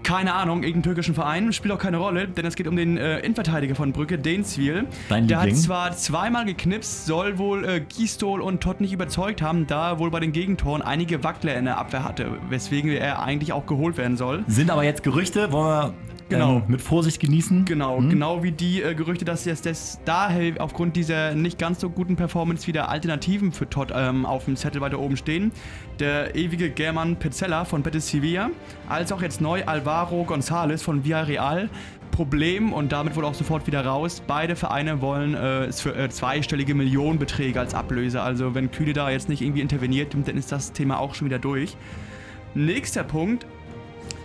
keine 0.08 0.36
Ahnung, 0.36 0.64
irgendeinen 0.64 0.84
türkischen 0.84 1.14
Verein, 1.14 1.52
spielt 1.52 1.74
auch 1.74 1.80
keine 1.80 1.98
Rolle, 1.98 2.30
denn 2.30 2.46
es 2.46 2.56
geht 2.56 2.66
um 2.68 2.78
den 2.78 2.96
äh, 2.96 3.20
Innenverteidiger 3.20 3.76
von 3.76 3.92
Brügge, 3.92 4.18
Denswil. 4.18 4.86
Dein 5.10 5.28
Der 5.28 5.40
Liebling. 5.40 5.56
hat 5.56 5.62
zwar 5.62 5.92
zweimal 5.98 6.46
geknipst, 6.46 7.06
soll 7.06 7.38
wohl 7.38 7.66
äh, 7.66 7.82
Gistol 7.82 8.40
und 8.40 8.64
Todd 8.64 8.80
nicht 8.80 8.94
überzeugt 8.94 9.42
haben, 9.42 9.68
da 9.68 9.90
er 9.92 10.00
wohl 10.00 10.10
bei 10.10 10.22
den 10.22 10.32
Gegentoren 10.32 10.82
einige 10.82 11.26
Wackler 11.26 11.58
in 11.58 11.66
der 11.66 11.78
Abwehr 11.78 12.06
hatte, 12.06 12.32
weswegen 12.48 12.90
er 12.92 13.22
eigentlich 13.22 13.52
auch 13.52 13.66
geholt 13.66 13.98
werden 13.98 14.16
soll. 14.16 14.46
Sind 14.48 14.72
aber 14.72 14.86
jetzt 14.86 15.04
Gerüchte, 15.04 15.52
wollen 15.52 15.68
wir 15.68 15.94
Genau. 16.30 16.58
ähm, 16.58 16.64
mit 16.68 16.82
Vorsicht 16.82 17.20
genießen. 17.20 17.66
Genau, 17.66 18.00
genau 18.00 18.44
wie 18.44 18.52
die 18.52 18.82
äh, 18.82 18.96
Gerüchte, 18.96 19.26
dass 19.26 19.46
jetzt 19.46 19.66
das 19.66 20.00
daher 20.06 20.62
aufgrund 20.62 20.96
dieser 20.96 21.36
nicht 21.36 21.58
ganz 21.58 21.80
so 21.80 21.90
guten 21.90 22.16
Performance 22.16 22.68
wieder 22.68 22.90
Alternativen 22.90 23.52
für 23.52 23.70
Todd 23.70 23.92
ähm, 23.96 24.26
auf 24.26 24.46
dem 24.46 24.56
Zettel 24.56 24.82
weiter 24.82 25.00
oben 25.00 25.18
stehen. 25.18 25.52
Der 26.00 26.36
ewige 26.36 26.70
German 26.70 27.16
Pezzella 27.16 27.66
von 27.66 27.82
Betis 27.82 28.10
Sevilla, 28.10 28.50
als 28.90 29.12
auch 29.12 29.22
jetzt 29.22 29.42
neu 29.42 29.64
Alvaro 29.66 30.24
González 30.24 30.84
von 30.84 31.04
Villarreal. 31.04 31.70
Problem 32.12 32.74
und 32.74 32.92
damit 32.92 33.16
wohl 33.16 33.26
auch 33.26 33.36
sofort 33.36 33.68
wieder 33.68 33.86
raus. 33.86 34.24
Beide 34.26 34.56
Vereine 34.56 35.02
wollen 35.02 35.36
äh, 35.36 35.66
äh, 35.66 36.10
zweistellige 36.10 36.74
Millionenbeträge 36.74 37.60
als 37.60 37.76
Ablöse. 37.76 38.22
Also 38.22 38.56
wenn 38.56 38.72
Kühle 38.72 38.94
da 38.94 39.12
jetzt 39.12 39.30
nicht 39.30 39.42
irgendwie 39.42 39.62
interveniert, 39.62 40.16
dann 40.16 40.36
ist 40.36 40.52
das 40.52 40.72
Thema 40.72 41.00
auch 41.00 41.14
schon 41.14 41.28
wieder 41.28 41.38
durch. 41.38 41.78
Nächster 42.56 43.04
Punkt, 43.04 43.46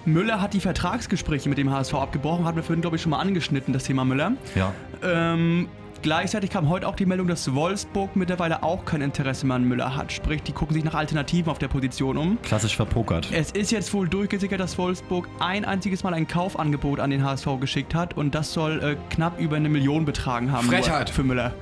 Müller 0.04 0.40
hat 0.40 0.54
die 0.54 0.61
Vertragsgespräche 0.61 1.49
mit 1.49 1.59
dem 1.59 1.71
HSV 1.71 1.94
abgebrochen, 1.94 2.44
hatten 2.44 2.56
wir 2.56 2.62
vorhin, 2.64 2.80
glaube 2.80 2.97
ich, 2.97 3.02
schon 3.02 3.11
mal 3.11 3.18
angeschnitten, 3.21 3.73
das 3.73 3.85
Thema 3.85 4.04
Müller. 4.04 4.32
Ja. 4.54 4.73
Ähm, 5.04 5.68
gleichzeitig 6.02 6.50
kam 6.50 6.68
heute 6.68 6.88
auch 6.88 6.97
die 6.97 7.06
Meldung, 7.06 7.28
dass 7.28 7.54
Wolfsburg 7.54 8.16
mittlerweile 8.16 8.62
auch 8.64 8.85
kein 8.85 9.00
Interesse 9.00 9.47
mehr 9.47 9.56
an 9.56 9.64
Müller 9.64 9.94
hat. 9.94 10.11
Sprich, 10.12 10.42
die 10.42 10.52
gucken 10.52 10.75
sich 10.75 10.82
nach 10.85 10.94
Alternativen 10.94 11.50
auf 11.50 11.59
der 11.59 11.68
Position 11.68 12.16
um. 12.16 12.38
Klassisch 12.42 12.75
verpokert. 12.76 13.28
Es 13.32 13.52
ist 13.52 13.71
jetzt 13.71 13.92
wohl 13.94 14.09
durchgesickert, 14.09 14.59
dass 14.61 14.76
Wolfsburg 14.78 15.28
ein 15.38 15.64
einziges 15.64 16.02
Mal 16.02 16.14
ein 16.14 16.26
Kaufangebot 16.26 16.99
an 16.99 17.11
den 17.11 17.23
HSV 17.25 17.47
geschickt 17.61 17.94
hat 17.94 18.16
und 18.16 18.35
das 18.35 18.52
soll 18.52 18.82
äh, 18.82 18.97
knapp 19.14 19.38
über 19.40 19.56
eine 19.56 19.68
Million 19.68 20.04
betragen 20.04 20.50
haben. 20.50 20.66
Frechheit. 20.66 21.11
Für 21.11 21.23
Müller. 21.23 21.52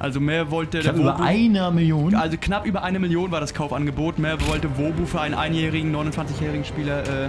Also 0.00 0.18
mehr 0.18 0.50
wollte 0.50 0.78
habe 0.78 0.98
der 0.98 1.00
über 1.00 1.14
Wobu- 1.16 1.22
einer 1.22 1.70
Million. 1.70 2.16
also 2.16 2.36
knapp 2.38 2.66
über 2.66 2.82
eine 2.82 2.98
Million 2.98 3.30
war 3.30 3.38
das 3.40 3.54
Kaufangebot. 3.54 4.18
Mehr 4.18 4.36
wollte 4.48 4.76
Wobu 4.76 5.06
für 5.06 5.20
einen 5.20 5.34
einjährigen, 5.34 5.94
29-jährigen 5.94 6.64
Spieler, 6.64 7.02
äh, 7.04 7.28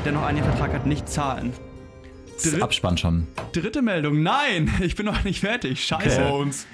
der 0.00 0.12
noch 0.12 0.24
einen 0.24 0.42
Vertrag 0.42 0.72
hat, 0.72 0.86
nicht 0.86 1.08
zahlen. 1.08 1.52
Das 2.42 2.60
Abspann 2.60 2.98
schon. 2.98 3.26
Dritte 3.52 3.82
Meldung. 3.82 4.22
Nein, 4.22 4.72
ich 4.80 4.96
bin 4.96 5.06
noch 5.06 5.22
nicht 5.24 5.40
fertig. 5.40 5.84
Scheiße. 5.84 6.22
Bones. 6.22 6.66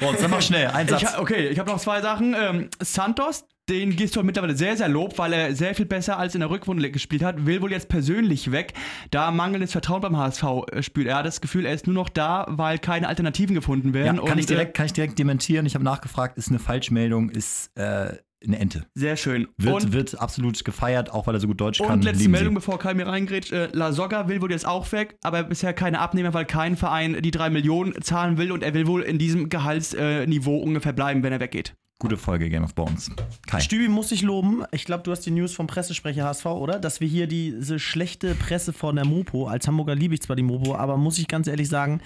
Boah, 0.00 0.14
sag 0.16 0.30
mal 0.30 0.42
schnell, 0.42 0.68
ein 0.68 0.88
Satz. 0.88 1.02
Ich, 1.02 1.18
okay, 1.18 1.48
ich 1.48 1.58
habe 1.58 1.70
noch 1.70 1.78
zwei 1.78 2.00
Sachen. 2.00 2.36
Ähm, 2.38 2.68
Santos, 2.80 3.44
den 3.68 3.96
Gisdol 3.96 4.24
mittlerweile 4.24 4.54
sehr, 4.54 4.76
sehr 4.76 4.88
lobt, 4.88 5.18
weil 5.18 5.32
er 5.32 5.54
sehr 5.54 5.74
viel 5.74 5.86
besser 5.86 6.18
als 6.18 6.34
in 6.34 6.40
der 6.40 6.50
Rückrunde 6.50 6.90
gespielt 6.90 7.22
hat, 7.22 7.46
will 7.46 7.62
wohl 7.62 7.72
jetzt 7.72 7.88
persönlich 7.88 8.52
weg. 8.52 8.74
Da 9.10 9.30
mangelndes 9.30 9.72
Vertrauen 9.72 10.02
beim 10.02 10.16
HSV 10.16 10.44
äh, 10.70 10.82
spürt. 10.82 11.08
Er 11.08 11.16
hat 11.16 11.26
das 11.26 11.40
Gefühl, 11.40 11.64
er 11.64 11.74
ist 11.74 11.86
nur 11.86 11.94
noch 11.94 12.08
da, 12.08 12.46
weil 12.48 12.78
keine 12.78 13.08
Alternativen 13.08 13.54
gefunden 13.54 13.88
ja, 13.88 13.94
werden. 13.94 14.16
kann, 14.18 14.32
und, 14.32 14.38
ich 14.38 14.46
direkt, 14.46 14.76
kann 14.76 14.86
ich 14.86 14.92
direkt 14.92 15.18
dementieren. 15.18 15.66
Ich 15.66 15.74
habe 15.74 15.84
nachgefragt, 15.84 16.36
ist 16.38 16.50
eine 16.50 16.58
Falschmeldung, 16.58 17.30
ist 17.30 17.76
äh, 17.76 18.16
eine 18.46 18.58
Ente. 18.58 18.80
Äh, 18.80 18.82
sehr 18.94 19.16
schön. 19.16 19.48
Wird, 19.56 19.84
und 19.84 19.92
wird 19.92 20.20
absolut 20.20 20.64
gefeiert, 20.64 21.12
auch 21.12 21.26
weil 21.26 21.34
er 21.34 21.40
so 21.40 21.46
gut 21.46 21.60
Deutsch 21.60 21.78
kann. 21.78 21.92
Und 21.92 22.04
letzte 22.04 22.28
Meldung, 22.28 22.50
Sie. 22.50 22.54
bevor 22.56 22.78
Kai 22.78 22.94
mir 22.94 23.06
reingrätscht. 23.06 23.52
Äh, 23.52 23.68
La 23.72 23.92
Soga 23.92 24.28
will 24.28 24.40
wohl 24.42 24.50
jetzt 24.50 24.66
auch 24.66 24.90
weg, 24.92 25.16
aber 25.22 25.44
bisher 25.44 25.72
keine 25.72 26.00
Abnehmer, 26.00 26.34
weil 26.34 26.44
kein 26.44 26.76
Verein 26.76 27.20
die 27.22 27.30
drei 27.30 27.50
Millionen 27.50 28.00
zahlen 28.02 28.38
will 28.38 28.52
und 28.52 28.62
er 28.62 28.74
will 28.74 28.86
wohl 28.86 29.02
in 29.02 29.18
diesem 29.18 29.48
Gehaltsniveau 29.48 30.56
ungefähr 30.58 30.92
bleiben, 30.92 31.22
wenn 31.22 31.32
er 31.32 31.40
weggeht. 31.40 31.74
Gute 32.00 32.16
Folge 32.16 32.50
Game 32.50 32.64
of 32.64 32.74
Bones. 32.74 33.10
Kai. 33.46 33.60
Stübi 33.60 33.88
muss 33.88 34.10
ich 34.10 34.22
loben. 34.22 34.64
Ich 34.72 34.84
glaube, 34.84 35.04
du 35.04 35.12
hast 35.12 35.20
die 35.20 35.30
News 35.30 35.54
vom 35.54 35.68
Pressesprecher 35.68 36.24
HSV, 36.24 36.46
oder? 36.46 36.78
Dass 36.80 37.00
wir 37.00 37.06
hier 37.06 37.26
diese 37.28 37.78
schlechte 37.78 38.34
Presse 38.34 38.72
von 38.72 38.96
der 38.96 39.06
Mopo, 39.06 39.46
als 39.46 39.68
Hamburger 39.68 39.94
liebe 39.94 40.14
ich 40.14 40.20
zwar 40.20 40.36
die 40.36 40.42
Mopo, 40.42 40.74
aber 40.74 40.96
muss 40.96 41.18
ich 41.18 41.28
ganz 41.28 41.46
ehrlich 41.46 41.68
sagen, 41.68 42.00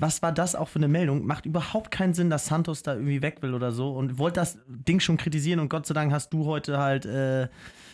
was 0.00 0.22
war 0.22 0.32
das 0.32 0.54
auch 0.54 0.68
für 0.68 0.78
eine 0.78 0.88
Meldung? 0.88 1.26
Macht 1.26 1.46
überhaupt 1.46 1.90
keinen 1.90 2.14
Sinn, 2.14 2.30
dass 2.30 2.46
Santos 2.46 2.82
da 2.82 2.94
irgendwie 2.94 3.22
weg 3.22 3.42
will 3.42 3.54
oder 3.54 3.72
so 3.72 3.92
und 3.92 4.18
wollte 4.18 4.40
das 4.40 4.58
Ding 4.66 5.00
schon 5.00 5.16
kritisieren 5.16 5.60
und 5.60 5.68
Gott 5.68 5.86
sei 5.86 5.94
Dank 5.94 6.12
hast 6.12 6.32
du 6.32 6.46
heute 6.46 6.78
halt. 6.78 7.06
Äh, 7.06 7.48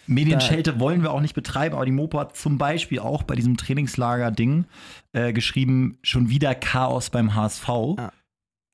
Medienschelte 0.06 0.80
wollen 0.80 1.02
wir 1.02 1.12
auch 1.12 1.23
nicht 1.23 1.34
betreiben, 1.34 1.75
aber 1.75 1.87
die 1.87 1.92
Mopo 1.92 2.20
hat 2.20 2.37
zum 2.37 2.58
Beispiel 2.58 2.98
auch 2.98 3.22
bei 3.22 3.35
diesem 3.37 3.57
Trainingslager-Ding 3.57 4.66
äh, 5.14 5.33
geschrieben, 5.33 5.98
schon 6.02 6.28
wieder 6.28 6.55
Chaos 6.55 7.09
beim 7.09 7.35
HSV. 7.35 7.68
Ja. 7.96 8.12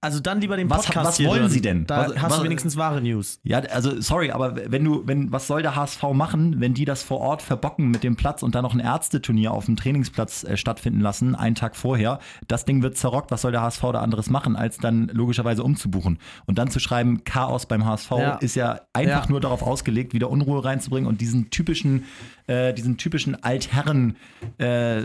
Also 0.03 0.19
dann 0.21 0.41
lieber 0.41 0.57
den 0.57 0.71
Was- 0.71 0.87
Podcast 0.87 1.07
was 1.07 1.17
hier 1.19 1.29
wollen 1.29 1.41
hören. 1.41 1.51
Sie 1.51 1.61
denn? 1.61 1.87
Da 1.87 2.09
Was- 2.09 2.17
hast 2.17 2.31
was- 2.33 2.39
du 2.39 2.45
wenigstens 2.45 2.77
wahre 2.77 3.01
News. 3.03 3.39
Ja, 3.43 3.59
also 3.61 4.01
sorry, 4.01 4.31
aber 4.31 4.57
wenn 4.71 4.83
du, 4.85 5.07
wenn, 5.07 5.31
was 5.33 5.47
soll 5.47 5.63
der 5.63 5.77
HSV 5.77 6.03
machen, 6.15 6.61
wenn 6.61 6.75
die 6.75 6.85
das 6.85 7.03
vor 7.03 7.21
Ort 7.21 7.43
verbocken 7.43 7.91
mit 7.91 8.03
dem 8.03 8.17
Platz 8.17 8.43
und 8.43 8.55
dann 8.55 8.63
noch 8.63 8.73
ein 8.75 8.81
Ärzteturnier 8.81 9.53
auf 9.53 9.67
dem 9.67 9.77
Trainingsplatz 9.77 10.45
äh, 10.45 10.57
stattfinden 10.57 11.01
lassen, 11.01 11.35
einen 11.35 11.55
Tag 11.55 11.77
vorher? 11.77 12.19
Das 12.49 12.65
Ding 12.65 12.83
wird 12.83 12.97
zerrockt, 12.97 13.31
was 13.31 13.43
soll 13.43 13.53
der 13.53 13.63
HSV 13.63 13.81
da 13.93 14.01
anderes 14.01 14.31
machen, 14.31 14.57
als 14.57 14.79
dann 14.79 15.09
logischerweise 15.13 15.63
umzubuchen? 15.63 16.19
Und 16.47 16.59
dann 16.59 16.71
zu 16.71 16.81
schreiben, 16.81 17.25
Chaos 17.25 17.67
beim 17.67 17.85
HSV 17.85 18.11
Ja. 18.13 18.35
ist 18.37 18.55
ja 18.57 18.81
einfach 18.93 19.25
Ja. 19.25 19.31
nur 19.31 19.41
darauf 19.41 19.63
ausgelegt, 19.63 20.15
wieder 20.15 20.31
Unruhe 20.31 20.65
reinzubringen 20.65 21.09
und 21.09 21.21
diesen 21.21 21.51
typischen, 21.51 22.05
äh, 22.47 22.73
diesen 22.73 22.97
typischen 22.97 23.43
Altherren 23.43 24.17
äh, 24.59 25.03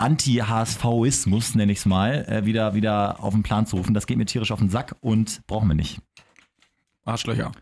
Anti-HSVismus, 0.00 1.54
nenne 1.54 1.72
ich 1.72 1.78
es 1.78 1.86
mal, 1.86 2.24
äh, 2.26 2.46
wieder, 2.46 2.74
wieder 2.74 3.22
auf 3.22 3.34
den 3.34 3.42
Plan 3.42 3.66
zu 3.66 3.76
rufen. 3.76 3.92
Das 3.92 4.06
geht 4.06 4.16
mir 4.16 4.24
tierisch 4.24 4.50
auf 4.50 4.58
den 4.58 4.70
Sack 4.70 4.96
und 5.00 5.46
brauchen 5.46 5.68
wir 5.68 5.74
nicht. 5.74 6.00
Arschlöcher. 7.04 7.52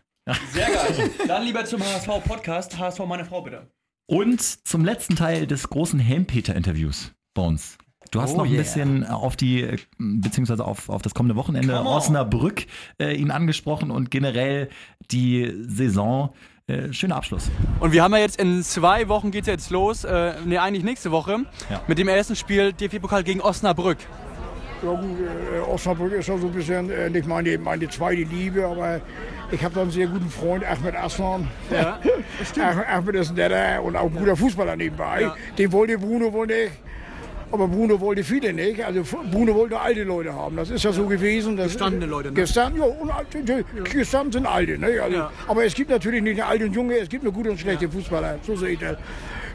Sehr 0.53 0.67
geil. 0.67 1.11
Dann 1.27 1.43
lieber 1.43 1.65
zum 1.65 1.81
HSV-Podcast. 1.81 2.77
HSV, 2.77 2.99
meine 3.05 3.25
Frau, 3.25 3.41
bitte. 3.41 3.69
Und 4.05 4.41
zum 4.41 4.85
letzten 4.85 5.15
Teil 5.15 5.47
des 5.47 5.69
großen 5.69 5.99
Helmpeter-Interviews, 5.99 7.11
Bones. 7.33 7.77
Du 8.11 8.21
hast 8.21 8.33
Oh 8.33 8.37
noch 8.37 8.45
ein 8.45 8.51
yeah. 8.51 8.61
bisschen 8.61 9.05
auf 9.05 9.35
die, 9.35 9.75
beziehungsweise 9.97 10.65
auf, 10.65 10.89
auf 10.89 11.01
das 11.01 11.13
kommende 11.13 11.35
Wochenende. 11.35 11.83
Osnabrück 11.85 12.65
äh, 12.99 13.15
ihn 13.15 13.31
angesprochen 13.31 13.91
und 13.91 14.09
generell 14.11 14.69
die 15.11 15.53
Saison. 15.67 16.33
Äh, 16.69 16.93
schöner 16.93 17.15
Abschluss. 17.15 17.49
Und 17.79 17.91
wir 17.93 18.03
haben 18.03 18.13
ja 18.13 18.19
jetzt 18.19 18.39
in 18.39 18.61
zwei 18.63 19.07
Wochen 19.07 19.31
geht's 19.31 19.47
jetzt 19.47 19.71
los, 19.71 20.03
äh, 20.03 20.33
ne 20.45 20.61
eigentlich 20.61 20.83
nächste 20.83 21.09
Woche, 21.11 21.37
Ja. 21.69 21.81
mit 21.87 21.97
dem 21.97 22.07
ersten 22.07 22.35
Spiel 22.35 22.73
DFB-Pokal 22.73 23.23
gegen 23.23 23.41
Osnabrück. 23.41 23.97
Ja 24.83 24.91
gut, 24.91 25.17
äh, 25.19 25.59
Osnabrück 25.69 26.13
ist 26.13 26.27
ja 26.27 26.37
so 26.37 26.47
ein 26.47 26.53
bisschen 26.53 26.89
äh, 26.91 27.09
nicht 27.09 27.27
meine, 27.27 27.57
meine 27.57 27.89
zweite 27.89 28.21
Liebe, 28.21 28.65
aber 28.65 29.01
ich 29.51 29.63
habe 29.63 29.73
da 29.73 29.81
einen 29.81 29.91
sehr 29.91 30.07
guten 30.07 30.29
Freund, 30.29 30.63
Ahmed 30.63 30.95
Aslan. 30.95 31.47
Ja, 31.71 31.99
Ahmed 32.87 33.15
ist 33.15 33.31
ein 33.31 33.35
netter 33.35 33.81
und 33.83 33.95
auch 33.95 34.05
ein 34.05 34.15
guter 34.15 34.35
Fußballer 34.37 34.75
nebenbei. 34.75 35.23
Ja. 35.23 35.35
Den 35.57 35.71
wollte 35.71 35.97
Bruno 35.97 36.31
wohl 36.31 36.45
nicht. 36.47 36.71
Aber 37.51 37.67
Bruno 37.67 37.99
wollte 37.99 38.23
viele 38.23 38.53
nicht. 38.53 38.83
Also 38.83 39.03
Bruno 39.31 39.55
wollte 39.55 39.79
alte 39.79 40.03
Leute 40.03 40.33
haben. 40.33 40.55
Das 40.55 40.69
ist 40.69 40.83
ja 40.83 40.91
so 40.91 41.05
gewesen. 41.05 41.57
Das, 41.57 41.67
Gestandene 41.67 42.05
Leute, 42.05 42.29
ne? 42.29 42.35
Gestanden, 42.35 42.81
ja, 42.81 42.87
und 42.87 43.11
die, 43.33 43.63
gestanden 43.89 44.31
sind 44.31 44.45
alte. 44.45 44.77
Ne? 44.77 45.01
Also, 45.01 45.17
Ja. 45.17 45.31
Aber 45.47 45.65
es 45.65 45.73
gibt 45.73 45.89
natürlich 45.89 46.21
nicht 46.21 46.37
nur 46.37 46.45
alte 46.45 46.65
und 46.65 46.73
junge, 46.73 46.97
es 46.97 47.09
gibt 47.09 47.23
nur 47.23 47.33
gute 47.33 47.51
und 47.51 47.59
schlechte 47.59 47.89
Fußballer. 47.89 48.37
So 48.45 48.55
sehe 48.55 48.69
ich 48.69 48.79
das. 48.79 48.97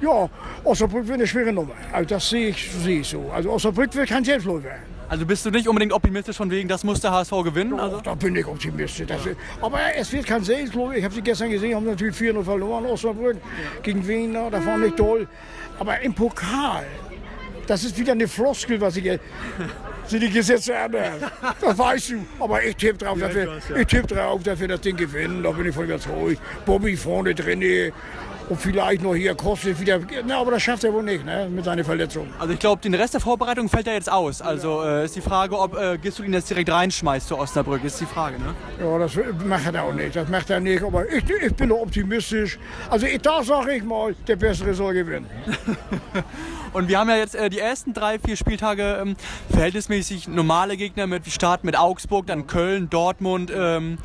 Ja, 0.01 0.29
Osnabrück 0.65 1.07
wird 1.07 1.19
eine 1.19 1.27
schwere 1.27 1.53
Nummer. 1.53 1.73
Also 1.93 2.09
das 2.09 2.29
sehe 2.29 2.49
ich, 2.49 2.71
sehe 2.71 3.01
ich 3.01 3.09
so. 3.09 3.31
Also 3.33 3.51
Osnabrück 3.51 3.95
wird 3.95 4.09
kein 4.09 4.25
Selbstläufer. 4.25 4.71
Also 5.09 5.27
bist 5.27 5.45
du 5.47 5.51
nicht 5.51 5.69
unbedingt 5.69 5.93
optimistisch 5.93 6.37
von 6.37 6.51
wegen, 6.51 6.69
das 6.69 6.83
muss 6.83 7.01
der 7.01 7.13
HSV 7.13 7.31
gewinnen? 7.45 7.79
Also? 7.79 8.01
Da 8.01 8.15
bin 8.15 8.35
ich 8.35 8.47
optimistisch. 8.47 9.07
Das, 9.07 9.21
aber 9.61 9.79
es 9.97 10.13
wird 10.13 10.27
kein 10.27 10.43
Selbstläufer. 10.43 10.97
Ich 10.97 11.05
habe 11.05 11.15
sie 11.15 11.23
gestern 11.23 11.51
gesehen, 11.51 11.77
haben 11.77 11.87
natürlich 11.87 12.17
4-0 12.17 12.43
verloren, 12.43 12.87
Osnabrück 12.87 13.37
gegen 13.83 14.07
Wiener. 14.09 14.51
Das 14.51 14.65
war 14.67 14.79
nicht 14.79 14.97
toll. 14.97 15.29
Aber 15.79 16.01
im 16.01 16.15
Pokal, 16.15 16.85
das 17.67 17.85
ist 17.85 17.99
wieder 17.99 18.13
eine 18.13 18.29
Floskel, 18.29 18.81
was 18.81 18.97
ich. 18.97 19.19
Sind 20.07 20.23
die 20.23 20.31
Gesetze 20.31 20.77
anders? 20.79 21.15
Das 21.61 21.79
weißt 21.79 22.11
du. 22.11 22.27
Aber 22.39 22.63
ich 22.63 22.77
tippe 22.77 23.05
drauf, 23.05 23.19
dass 23.19 23.35
wir, 23.35 23.49
ich 23.77 23.87
tipp 23.87 24.07
drauf, 24.07 24.43
dass 24.43 24.61
wir 24.61 24.69
das 24.69 24.81
Ding 24.83 24.97
gewinnen. 24.97 25.43
Da 25.43 25.51
bin 25.51 25.67
ich 25.67 25.75
von 25.75 25.85
überzeugt. 25.85 26.41
Bobby 26.67 26.97
vorne 26.97 27.35
drin. 27.35 27.93
Und 28.49 28.61
vielleicht 28.61 29.03
noch 29.03 29.15
hier 29.15 29.35
kostet 29.35 29.81
wieder. 29.81 29.99
Na, 30.27 30.39
aber 30.39 30.53
das 30.53 30.63
schafft 30.63 30.85
er 30.85 30.93
wohl 30.93 31.03
nicht, 31.03 31.25
ne? 31.25 31.49
Mit 31.51 31.65
seiner 31.65 31.85
Verletzung. 31.85 32.29
Also 32.39 32.53
ich 32.53 32.59
glaube, 32.59 32.83
den 32.83 32.95
Rest 32.95 33.15
der 33.15 33.21
Vorbereitung 33.21 33.69
fällt 33.69 33.87
er 33.87 33.95
jetzt 33.95 34.11
aus. 34.13 34.43
Also 34.43 34.83
äh, 34.83 35.07
ist 35.07 35.17
die 35.17 35.23
Frage, 35.23 35.59
ob 35.59 35.77
äh, 35.77 35.97
Gisdol 35.97 36.27
ihn 36.27 36.35
jetzt 36.35 36.51
direkt 36.51 36.71
reinschmeißt 36.71 37.29
zu 37.29 37.39
Osnabrück, 37.39 37.83
ist 37.85 38.01
die 38.01 38.07
Frage, 38.07 38.39
ne? 38.39 38.55
Ja, 38.81 38.99
das 38.99 39.17
macht 39.47 39.75
er 39.75 39.85
auch 39.85 39.95
nicht. 39.95 40.15
Das 40.15 40.29
macht 40.29 40.51
er 40.51 40.61
nicht. 40.61 40.83
Aber 40.83 41.11
ich, 41.11 41.25
ich 41.29 41.55
bin 41.55 41.73
optimistisch. 41.73 42.59
Also 42.91 43.07
ich, 43.07 43.21
da 43.23 43.43
sage 43.43 43.77
ich 43.77 43.83
mal, 43.83 44.15
der 44.27 44.37
Bessere 44.37 44.75
soll 44.75 44.95
gewinnen. 44.95 45.27
Und 46.75 46.89
wir 46.89 46.99
haben 46.99 47.09
ja 47.09 47.17
jetzt 47.17 47.37
äh, 47.37 47.49
die 47.49 47.61
ersten 47.61 47.95
drei, 47.95 48.19
vier 48.19 48.37
Spieltage 48.37 48.99
ähm, 49.01 49.17
verhältnismäßig 49.51 50.29
normale 50.29 50.77
Gegner 50.77 51.07
mit 51.07 51.27
Start 51.29 51.65
mit 51.65 51.79
Augsburg, 51.79 52.27
dann 52.27 52.47
Köln, 52.47 52.91
Dortmund. 52.91 53.51
Ähm, 53.55 53.99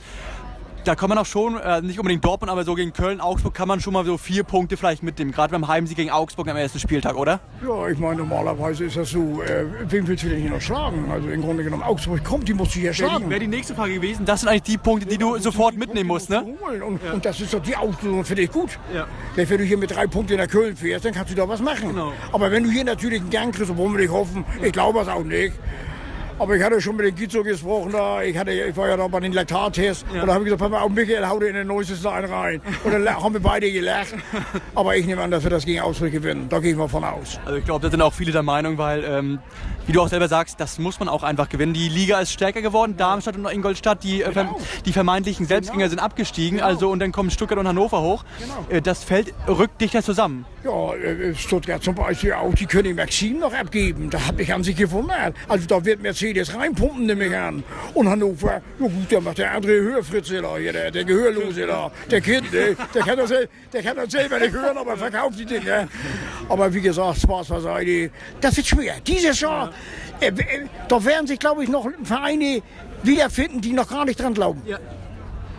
da 0.89 0.95
kann 0.95 1.08
man 1.08 1.19
auch 1.19 1.25
schon, 1.28 1.56
äh, 1.60 1.82
nicht 1.84 1.99
unbedingt 1.99 2.25
Dortmund, 2.25 2.52
aber 2.52 2.63
so 2.63 2.73
gegen 2.73 2.91
Köln, 2.93 3.21
Augsburg 3.21 3.54
kann 3.54 3.67
man 3.67 3.80
schon 3.80 3.93
mal 3.93 4.04
so 4.06 4.17
vier 4.17 4.43
Punkte 4.43 4.75
vielleicht 4.75 5.04
mitnehmen. 5.04 5.32
Gerade 5.32 5.52
beim 5.52 5.67
Heimsieg 5.67 5.97
gegen 5.97 6.10
Augsburg 6.10 6.47
am 6.47 6.58
ersten 6.58 6.80
Spieltag, 6.80 7.15
oder? 7.15 7.39
Ja, 7.63 7.88
ich 7.89 7.99
meine, 7.99 8.15
normalerweise 8.15 8.86
ist 8.86 8.97
das 8.97 9.12
so, 9.12 9.43
äh, 9.43 9.65
wen 9.88 10.08
willst 10.08 10.23
du 10.23 10.30
denn 10.30 10.41
hier 10.41 10.49
noch 10.49 10.62
schlagen? 10.62 11.06
Also 11.12 11.30
im 11.30 11.43
Grunde 11.43 11.63
genommen, 11.63 11.84
Augsburg 11.84 12.23
kommt, 12.23 12.47
die 12.47 12.56
musst 12.56 12.73
du 12.73 12.80
hier 12.80 12.86
Wäre 12.86 12.93
die, 12.93 12.97
schlagen. 13.04 13.30
wär 13.30 13.38
die 13.38 13.47
nächste 13.47 13.75
Frage 13.75 13.93
gewesen. 13.93 14.25
Das 14.25 14.39
sind 14.39 14.49
eigentlich 14.49 14.63
die 14.63 14.80
Punkte, 14.80 15.06
die 15.06 15.19
du 15.19 15.38
sofort 15.38 15.78
mitnehmen 15.78 16.08
musst, 16.08 16.32
ne? 16.32 16.43
Holen. 16.60 16.82
Und, 16.82 17.04
und 17.13 17.23
das 17.23 17.39
ist 17.39 17.54
doch 17.54 17.62
die 17.62 17.75
Auslosung 17.75 18.25
für 18.25 18.34
dich 18.34 18.52
gut. 18.52 18.80
Ja. 18.91 19.06
Wenn 19.36 19.47
du 19.47 19.63
hier 19.63 19.78
mit 19.78 19.91
drei 19.91 20.08
Punkten 20.08 20.38
nach 20.38 20.47
Köln 20.47 20.75
fährst, 20.75 21.06
dann 21.06 21.13
kannst 21.13 21.32
du 21.32 21.36
da 21.36 21.47
was 21.47 21.62
machen. 21.62 21.89
Genau. 21.89 22.13
Aber 22.32 22.49
wenn 22.49 22.63
du 22.63 22.71
hier 22.71 22.84
natürlich 22.84 23.21
einen 23.21 23.30
Gang 23.30 23.54
kriegst, 23.54 23.69
obwohl 23.69 23.91
wir 23.91 23.99
nicht 23.99 24.12
hoffen, 24.12 24.43
ich 24.63 24.71
glaube 24.71 25.02
es 25.02 25.08
auch 25.08 25.23
nicht. 25.23 25.54
Aber 26.39 26.56
ich 26.56 26.63
hatte 26.63 26.80
schon 26.80 26.95
mit 26.95 27.06
dem 27.06 27.15
Gizo 27.15 27.43
gesprochen, 27.43 27.91
da. 27.91 28.21
Ich, 28.21 28.38
hatte, 28.38 28.52
ich 28.52 28.75
war 28.78 28.88
ja 28.88 28.95
da 28.97 29.08
bei 29.08 29.19
den 29.19 29.34
Laktattests. 29.34 30.06
Und 30.12 30.25
da 30.28 30.34
habe 30.34 30.45
ich 30.47 30.52
gesagt, 30.54 30.73
auf, 30.73 30.89
Michael, 30.89 31.28
hau 31.28 31.38
dir 31.39 31.47
in 31.47 31.56
den 31.56 31.67
neuesten 31.67 32.08
einen 32.08 32.32
rein. 32.32 32.62
Und 32.84 32.91
dann 32.93 33.08
haben 33.21 33.34
wir 33.34 33.41
beide 33.41 33.71
gelacht. 33.71 34.15
Aber 34.75 34.95
ich 34.95 35.06
nehme 35.06 35.21
an, 35.21 35.32
dass 35.32 35.43
wir 35.43 35.49
das 35.49 35.65
gegen 35.65 35.82
Augsburg 35.82 36.12
gewinnen. 36.12 36.47
Da 36.49 36.60
gehe 36.60 36.71
ich 36.71 36.78
mal 36.78 36.88
von 36.88 37.04
aus. 37.04 37.39
Also 37.45 37.58
ich 37.58 37.65
glaube, 37.65 37.82
da 37.86 37.91
sind 37.91 38.02
auch 38.02 38.13
viele 38.13 38.32
der 38.32 38.43
Meinung, 38.43 38.78
weil, 38.78 39.04
ähm, 39.04 39.39
wie 39.86 39.91
du 39.91 40.02
auch 40.02 40.08
selber 40.08 40.28
sagst, 40.28 40.60
das 40.60 40.80
muss 40.80 40.99
man 40.99 41.10
auch 41.10 41.23
einfach 41.23 41.49
gewinnen. 41.49 41.73
Die 41.73 41.89
Liga 41.89 42.19
ist 42.19 42.32
stärker 42.32 42.62
geworden, 42.62 42.95
Darmstadt 42.95 43.36
und 43.36 43.45
Ingolstadt, 43.52 44.04
die, 44.04 44.21
äh, 44.23 44.30
verm- 44.30 44.56
die 44.86 44.93
vermeintlichen 44.93 45.45
Selbstgänger 45.45 45.89
sind 45.89 45.99
abgestiegen, 45.99 46.62
also 46.62 46.89
und 46.89 46.99
dann 46.99 47.12
kommen 47.12 47.32
Stuttgart 47.32 47.60
und 47.60 47.67
Hannover 47.67 48.02
hoch. 48.02 48.23
Äh, 48.69 48.82
das 48.82 49.04
Feld 49.04 49.34
rückt 49.47 49.82
dichter 49.82 50.04
zusammen. 50.04 50.45
Ja, 50.63 50.93
äh, 50.93 51.34
Stuttgart 51.36 51.82
zum 51.82 51.95
Beispiel 51.95 52.34
auch, 52.34 52.54
die 52.54 52.65
können 52.65 52.95
Maxim 52.95 53.39
noch 53.39 53.54
abgeben. 53.54 54.10
Da 54.10 54.28
habe 54.28 54.41
ich 54.41 54.54
an 54.54 54.62
sich 54.62 54.76
gewundert. 54.76 55.34
Also 55.48 55.65
da 55.65 55.84
wird 55.86 56.02
Mercedes 56.02 56.54
reinpumpen, 56.54 57.06
nehme 57.06 57.28
ich 57.28 57.36
an. 57.36 57.63
Und 57.93 58.10
Hannover, 58.10 58.62
ja 58.80 58.86
gut, 58.86 58.91
da 59.10 59.22
macht 59.22 59.38
der 59.38 59.54
andere 59.54 59.82
Hörfritze 59.82 60.41
da, 60.41 60.58
hier, 60.58 60.74
der, 60.74 60.91
der 60.91 61.06
Gehörlose 61.06 61.65
da, 61.65 61.91
der 62.12 62.19
Kind, 62.19 62.52
ne? 62.52 62.76
der, 62.93 63.02
kann 63.04 63.17
das, 63.17 63.34
der 63.72 63.84
kann 63.84 63.95
das 63.95 64.12
selber 64.12 64.38
nicht 64.38 64.52
hören, 64.52 64.78
aber 64.78 64.98
verkauft 64.98 65.39
die 65.39 65.45
Dinge. 65.45 65.88
Aber 66.50 66.74
wie 66.74 66.82
gesagt, 66.82 67.22
Spaß 67.22 67.48
beiseite, 67.48 68.12
das 68.41 68.58
wird 68.58 68.67
schwer. 68.67 68.95
Dieses 69.08 69.39
Jahr, 69.39 69.72
äh, 70.19 70.28
äh, 70.28 70.34
da 70.89 71.04
werden 71.06 71.26
sich, 71.26 71.39
glaube 71.39 71.63
ich, 71.63 71.69
noch 71.69 71.88
Vereine 72.04 72.62
wiederfinden, 73.04 73.62
die 73.62 73.72
noch 73.72 73.89
gar 73.89 74.04
nicht 74.04 74.19
dran 74.19 74.34
glauben. 74.34 74.62
Ja. 74.65 74.78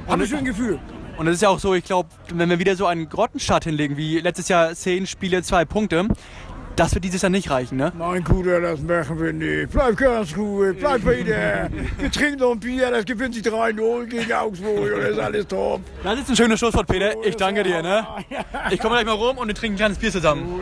Habe 0.07 0.25
ich 0.25 0.31
so 0.31 0.37
ein 0.37 0.45
Gefühl. 0.45 0.79
Und 1.21 1.27
es 1.27 1.35
ist 1.35 1.43
ja 1.43 1.51
auch 1.51 1.59
so, 1.59 1.75
ich 1.75 1.85
glaube, 1.85 2.09
wenn 2.33 2.49
wir 2.49 2.59
wieder 2.59 2.77
so 2.77 2.87
einen 2.87 3.07
Grottenstart 3.07 3.65
hinlegen, 3.65 3.99
wie 3.99 4.21
letztes 4.21 4.49
Jahr 4.49 4.75
zehn 4.75 5.07
Spiele, 5.07 5.43
zwei 5.43 5.67
Punkte, 5.67 6.09
das 6.77 6.95
wird 6.95 7.05
dieses 7.05 7.21
Jahr 7.21 7.29
nicht 7.29 7.51
reichen, 7.51 7.77
ne? 7.77 7.93
Mein 7.99 8.25
Bruder, 8.25 8.59
das 8.59 8.81
machen 8.81 9.21
wir 9.21 9.31
nicht. 9.35 9.71
Bleib 9.71 9.99
ganz 9.99 10.35
ruhig, 10.35 10.79
bleib 10.81 11.05
bei 11.05 11.23
dir. 11.23 11.69
Wir 11.99 12.11
trinken 12.11 12.39
noch 12.39 12.53
ein 12.53 12.61
Bier, 12.61 12.91
das 12.91 13.05
gewinnt 13.05 13.35
sich 13.35 13.45
3-0 13.45 14.07
gegen 14.07 14.33
Augsburg 14.33 14.95
und 14.95 14.99
das 15.03 15.11
ist 15.11 15.19
alles 15.19 15.47
top. 15.47 15.83
Das 16.03 16.21
ist 16.21 16.31
ein 16.31 16.37
schönes 16.37 16.59
Schlusswort, 16.59 16.87
Peter. 16.87 17.13
Ich 17.23 17.37
danke 17.37 17.65
dir, 17.65 17.83
ne? 17.83 18.07
Ich 18.71 18.81
komme 18.81 18.95
gleich 18.95 19.05
mal 19.05 19.13
rum 19.13 19.37
und 19.37 19.47
wir 19.47 19.55
trinken 19.55 19.75
ein 19.75 19.77
kleines 19.77 19.99
Bier 19.99 20.13
zusammen. 20.13 20.59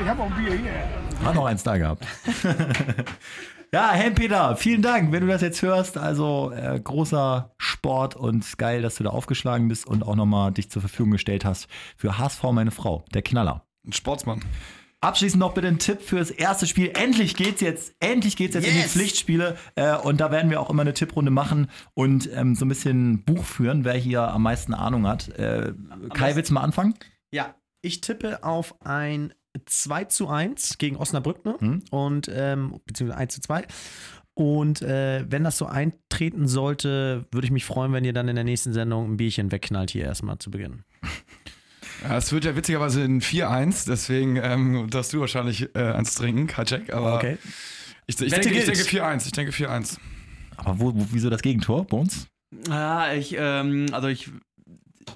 Ich 0.00 0.08
habe 0.08 0.22
auch 0.22 0.30
ein 0.30 0.36
Bier 0.36 0.52
hier. 0.52 1.26
Hat 1.26 1.34
noch 1.34 1.46
eins 1.46 1.64
da 1.64 1.76
gehabt. 1.76 2.06
ja, 3.72 3.90
Helm-Peter, 3.92 4.56
vielen 4.56 4.82
Dank, 4.82 5.12
wenn 5.12 5.20
du 5.22 5.26
das 5.28 5.42
jetzt 5.42 5.62
hörst. 5.62 5.96
Also 5.96 6.50
äh, 6.52 6.80
großer 6.82 7.52
Sport 7.58 8.16
und 8.16 8.58
geil, 8.58 8.82
dass 8.82 8.96
du 8.96 9.04
da 9.04 9.10
aufgeschlagen 9.10 9.68
bist 9.68 9.86
und 9.86 10.02
auch 10.02 10.16
nochmal 10.16 10.52
dich 10.52 10.70
zur 10.70 10.82
Verfügung 10.82 11.12
gestellt 11.12 11.44
hast 11.44 11.68
für 11.96 12.18
HSV, 12.18 12.42
meine 12.52 12.70
Frau, 12.72 13.04
der 13.14 13.22
Knaller. 13.22 13.64
Ein 13.86 13.92
Sportsmann. 13.92 14.40
Abschließend 15.02 15.40
noch 15.40 15.54
bitte 15.54 15.68
ein 15.68 15.78
Tipp 15.78 16.02
fürs 16.02 16.30
erste 16.30 16.66
Spiel. 16.66 16.92
Endlich 16.94 17.34
geht's 17.34 17.62
jetzt, 17.62 17.94
endlich 18.00 18.36
geht's 18.36 18.54
jetzt 18.54 18.66
in 18.66 18.74
die 18.74 18.80
Yes. 18.80 18.92
Pflichtspiele. 18.92 19.56
Äh, 19.74 19.96
und 19.96 20.20
da 20.20 20.30
werden 20.30 20.50
wir 20.50 20.60
auch 20.60 20.68
immer 20.68 20.82
eine 20.82 20.92
Tipprunde 20.92 21.30
machen 21.30 21.70
und 21.94 22.28
ähm, 22.34 22.54
so 22.54 22.66
ein 22.66 22.68
bisschen 22.68 23.24
Buch 23.24 23.44
führen, 23.44 23.86
wer 23.86 23.94
hier 23.94 24.22
am 24.28 24.42
meisten 24.42 24.74
Ahnung 24.74 25.06
hat. 25.06 25.30
Äh, 25.38 25.72
Kai, 26.12 26.36
willst 26.36 26.50
du 26.50 26.54
mal 26.54 26.60
anfangen? 26.62 26.94
Ja, 27.30 27.54
ich 27.80 28.02
tippe 28.02 28.44
auf 28.44 28.74
ein 28.84 29.32
2 29.66 30.04
zu 30.04 30.28
1 30.28 30.78
gegen 30.78 30.96
Osnabrück, 30.96 31.44
ne? 31.44 31.56
Hm. 31.58 31.82
Und, 31.90 32.30
ähm, 32.32 32.80
beziehungsweise 32.86 33.18
1 33.20 33.34
zu 33.34 33.40
2. 33.40 33.66
Und 34.34 34.80
äh, 34.82 35.24
wenn 35.28 35.44
das 35.44 35.58
so 35.58 35.66
eintreten 35.66 36.46
sollte, 36.46 37.26
würde 37.30 37.44
ich 37.46 37.50
mich 37.50 37.64
freuen, 37.64 37.92
wenn 37.92 38.04
ihr 38.04 38.12
dann 38.12 38.28
in 38.28 38.36
der 38.36 38.44
nächsten 38.44 38.72
Sendung 38.72 39.12
ein 39.12 39.16
Bierchen 39.16 39.52
wegknallt 39.52 39.90
hier 39.90 40.04
erstmal 40.04 40.38
zu 40.38 40.50
Beginn. 40.50 40.84
Ja, 42.02 42.16
es 42.16 42.32
wird 42.32 42.46
ja 42.46 42.56
witzigerweise 42.56 43.02
ein 43.02 43.20
4-1, 43.20 43.86
deswegen 43.86 44.36
ähm, 44.36 44.88
darfst 44.88 45.12
du 45.12 45.20
wahrscheinlich 45.20 45.74
äh, 45.74 45.80
eins 45.92 46.14
trinken, 46.14 46.46
Kacek. 46.46 46.94
Aber 46.94 47.16
Okay. 47.16 47.36
ich, 48.06 48.18
ich, 48.18 48.32
denke, 48.32 48.54
ich 48.58 48.64
denke 48.64 48.80
4-1. 48.80 49.26
Ich 49.26 49.32
denke 49.32 49.52
4-1. 49.52 49.98
Aber 50.56 50.80
wo, 50.80 50.94
wo, 50.94 51.06
wieso 51.10 51.28
das 51.28 51.42
Gegentor 51.42 51.86
bei 51.86 51.98
uns? 51.98 52.26
Ja, 52.66 53.12
ich, 53.12 53.36
ähm, 53.38 53.86
also 53.92 54.08
ich 54.08 54.30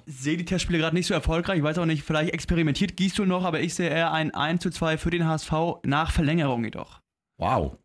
sehe 0.05 0.37
die 0.37 0.45
Testspiele 0.45 0.79
gerade 0.79 0.95
nicht 0.95 1.07
so 1.07 1.13
erfolgreich. 1.13 1.57
Ich 1.57 1.63
weiß 1.63 1.77
auch 1.77 1.85
nicht, 1.85 2.03
vielleicht 2.03 2.33
experimentiert 2.33 2.97
Gießel 2.97 3.25
noch, 3.25 3.43
aber 3.43 3.61
ich 3.61 3.73
sehe 3.73 3.89
eher 3.89 4.11
ein 4.11 4.33
1 4.33 4.61
zu 4.61 4.69
2 4.69 4.97
für 4.97 5.09
den 5.09 5.25
HSV 5.25 5.51
nach 5.83 6.11
Verlängerung 6.11 6.63
jedoch. 6.63 7.01
Wow. 7.37 7.77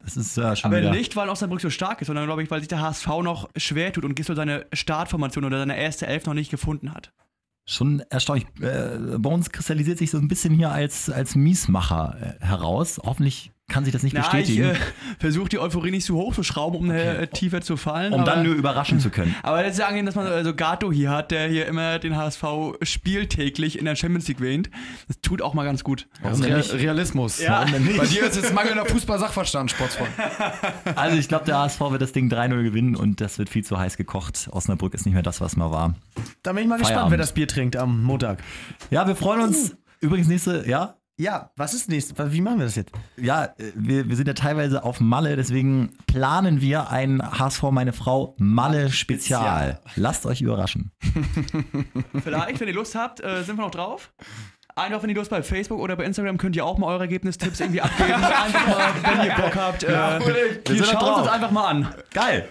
Das 0.00 0.16
ist 0.16 0.36
äh, 0.36 0.56
schon 0.56 0.70
Aber 0.70 0.80
wieder. 0.80 0.90
nicht, 0.90 1.14
weil 1.14 1.28
Osnabrück 1.28 1.60
so 1.60 1.70
stark 1.70 2.00
ist, 2.00 2.08
sondern 2.08 2.26
glaube 2.26 2.42
ich, 2.42 2.50
weil 2.50 2.60
sich 2.60 2.68
der 2.68 2.80
HSV 2.80 3.06
noch 3.22 3.48
schwer 3.56 3.92
tut 3.92 4.04
und 4.04 4.16
Gießel 4.16 4.34
seine 4.34 4.66
Startformation 4.72 5.44
oder 5.44 5.58
seine 5.58 5.76
erste 5.78 6.06
Elf 6.06 6.26
noch 6.26 6.34
nicht 6.34 6.50
gefunden 6.50 6.92
hat. 6.92 7.12
Schon 7.64 8.02
erstaunlich. 8.10 8.46
Äh, 8.60 9.18
bei 9.18 9.30
uns 9.30 9.50
kristallisiert 9.50 9.98
sich 9.98 10.10
so 10.10 10.18
ein 10.18 10.26
bisschen 10.26 10.52
hier 10.54 10.72
als, 10.72 11.08
als 11.08 11.36
Miesmacher 11.36 12.36
äh, 12.40 12.44
heraus. 12.44 13.00
Hoffentlich 13.04 13.52
kann 13.72 13.84
sich 13.84 13.92
das 13.92 14.02
nicht 14.02 14.12
Na, 14.12 14.20
ich 14.20 14.26
bestätigen, 14.26 14.64
äh, 14.64 14.76
versuche 15.18 15.48
die 15.48 15.58
Euphorie 15.58 15.90
nicht 15.90 16.04
zu 16.04 16.16
hoch 16.16 16.34
zu 16.34 16.42
schrauben, 16.42 16.76
um 16.76 16.90
äh, 16.90 17.26
tiefer 17.26 17.62
zu 17.62 17.78
fallen. 17.78 18.12
um 18.12 18.20
aber, 18.20 18.30
dann 18.30 18.44
nur 18.44 18.54
überraschen 18.54 19.00
zu 19.00 19.08
können. 19.08 19.34
aber 19.42 19.62
das 19.62 19.72
ist 19.72 19.78
ja 19.78 19.86
angenehm, 19.86 20.06
dass 20.06 20.14
man 20.14 20.26
also 20.26 20.54
Gato 20.54 20.92
hier 20.92 21.10
hat, 21.10 21.30
der 21.30 21.48
hier 21.48 21.66
immer 21.66 21.98
den 21.98 22.16
HSV 22.16 22.44
spieltäglich 22.82 23.78
in 23.78 23.86
der 23.86 23.96
Champions 23.96 24.28
League 24.28 24.40
wähnt. 24.40 24.70
Das 25.08 25.20
tut 25.22 25.40
auch 25.40 25.54
mal 25.54 25.64
ganz 25.64 25.84
gut. 25.84 26.06
Denn 26.22 26.34
Real 26.42 26.58
nicht? 26.58 26.74
Realismus. 26.74 27.40
Ja. 27.40 27.52
Warum 27.52 27.72
denn 27.72 27.84
nicht? 27.84 27.96
Bei 27.96 28.06
dir 28.12 28.24
ist 28.24 28.36
es 28.36 28.52
mangelnder 28.52 28.84
Fußball-Sachverstand, 28.84 29.70
Sportsfreund. 29.70 30.10
Also 30.94 31.16
ich 31.16 31.28
glaube, 31.28 31.46
der 31.46 31.58
HSV 31.58 31.80
wird 31.80 32.02
das 32.02 32.12
Ding 32.12 32.30
3-0 32.30 32.62
gewinnen 32.62 32.96
und 32.96 33.20
das 33.20 33.38
wird 33.38 33.48
viel 33.48 33.64
zu 33.64 33.78
heiß 33.78 33.96
gekocht. 33.96 34.48
Osnabrück 34.52 34.94
ist 34.94 35.06
nicht 35.06 35.14
mehr 35.14 35.22
das, 35.22 35.40
was 35.40 35.56
mal 35.56 35.70
war. 35.70 35.94
Da 36.42 36.52
bin 36.52 36.64
ich 36.64 36.68
mal 36.68 36.76
gespannt, 36.76 36.94
Feierabend. 36.94 37.10
wer 37.12 37.18
das 37.18 37.32
Bier 37.32 37.48
trinkt 37.48 37.76
am 37.76 38.02
Montag. 38.02 38.42
Ja, 38.90 39.06
wir 39.06 39.16
freuen 39.16 39.40
uns. 39.40 39.74
Übrigens 40.00 40.28
nächste, 40.28 40.68
ja, 40.68 40.96
Ja, 41.22 41.52
was 41.54 41.72
ist 41.72 41.88
nächstes? 41.88 42.32
Wie 42.32 42.40
machen 42.40 42.58
wir 42.58 42.64
das 42.64 42.74
jetzt? 42.74 42.90
ja, 43.16 43.44
äh, 43.44 43.72
wir, 43.76 44.08
wir 44.08 44.16
sind 44.16 44.26
ja 44.26 44.34
teilweise 44.34 44.82
auf 44.82 44.98
Malle, 44.98 45.36
deswegen 45.36 45.96
planen 46.08 46.60
wir 46.60 46.90
ein 46.90 47.22
HSV 47.22 47.62
meine 47.70 47.92
Frau 47.92 48.34
Malle 48.38 48.90
Spezial. 48.90 49.80
Lasst 49.94 50.26
euch 50.26 50.42
überraschen. 50.42 50.90
Vielleicht, 52.24 52.58
wenn 52.58 52.66
ihr 52.66 52.74
Lust 52.74 52.96
habt, 52.96 53.20
äh, 53.20 53.44
sind 53.44 53.56
wir 53.56 53.62
noch 53.62 53.70
drauf. 53.70 54.12
Einfach, 54.74 55.00
wenn 55.04 55.10
ihr 55.10 55.14
Lust 55.14 55.30
bei 55.30 55.44
Facebook 55.44 55.78
oder 55.78 55.94
bei 55.94 56.04
Instagram 56.06 56.38
könnt 56.38 56.56
ihr 56.56 56.66
auch 56.66 56.76
mal 56.76 56.88
eure 56.88 57.02
Ergebnistipps 57.02 57.60
irgendwie 57.60 57.82
abgeben. 57.82 58.14
Einfach 58.14 58.66
mal, 58.66 58.92
wenn 59.02 59.26
ihr 59.28 59.34
Bock 59.36 59.54
habt. 59.54 59.84
Äh, 59.84 59.88
wir 59.88 60.60
wir 60.66 60.84
sind 60.84 60.86
schauen 60.86 61.14
uns 61.14 61.24
das 61.24 61.28
einfach 61.28 61.50
mal 61.52 61.68
an. 61.68 61.94
Geil. 62.12 62.48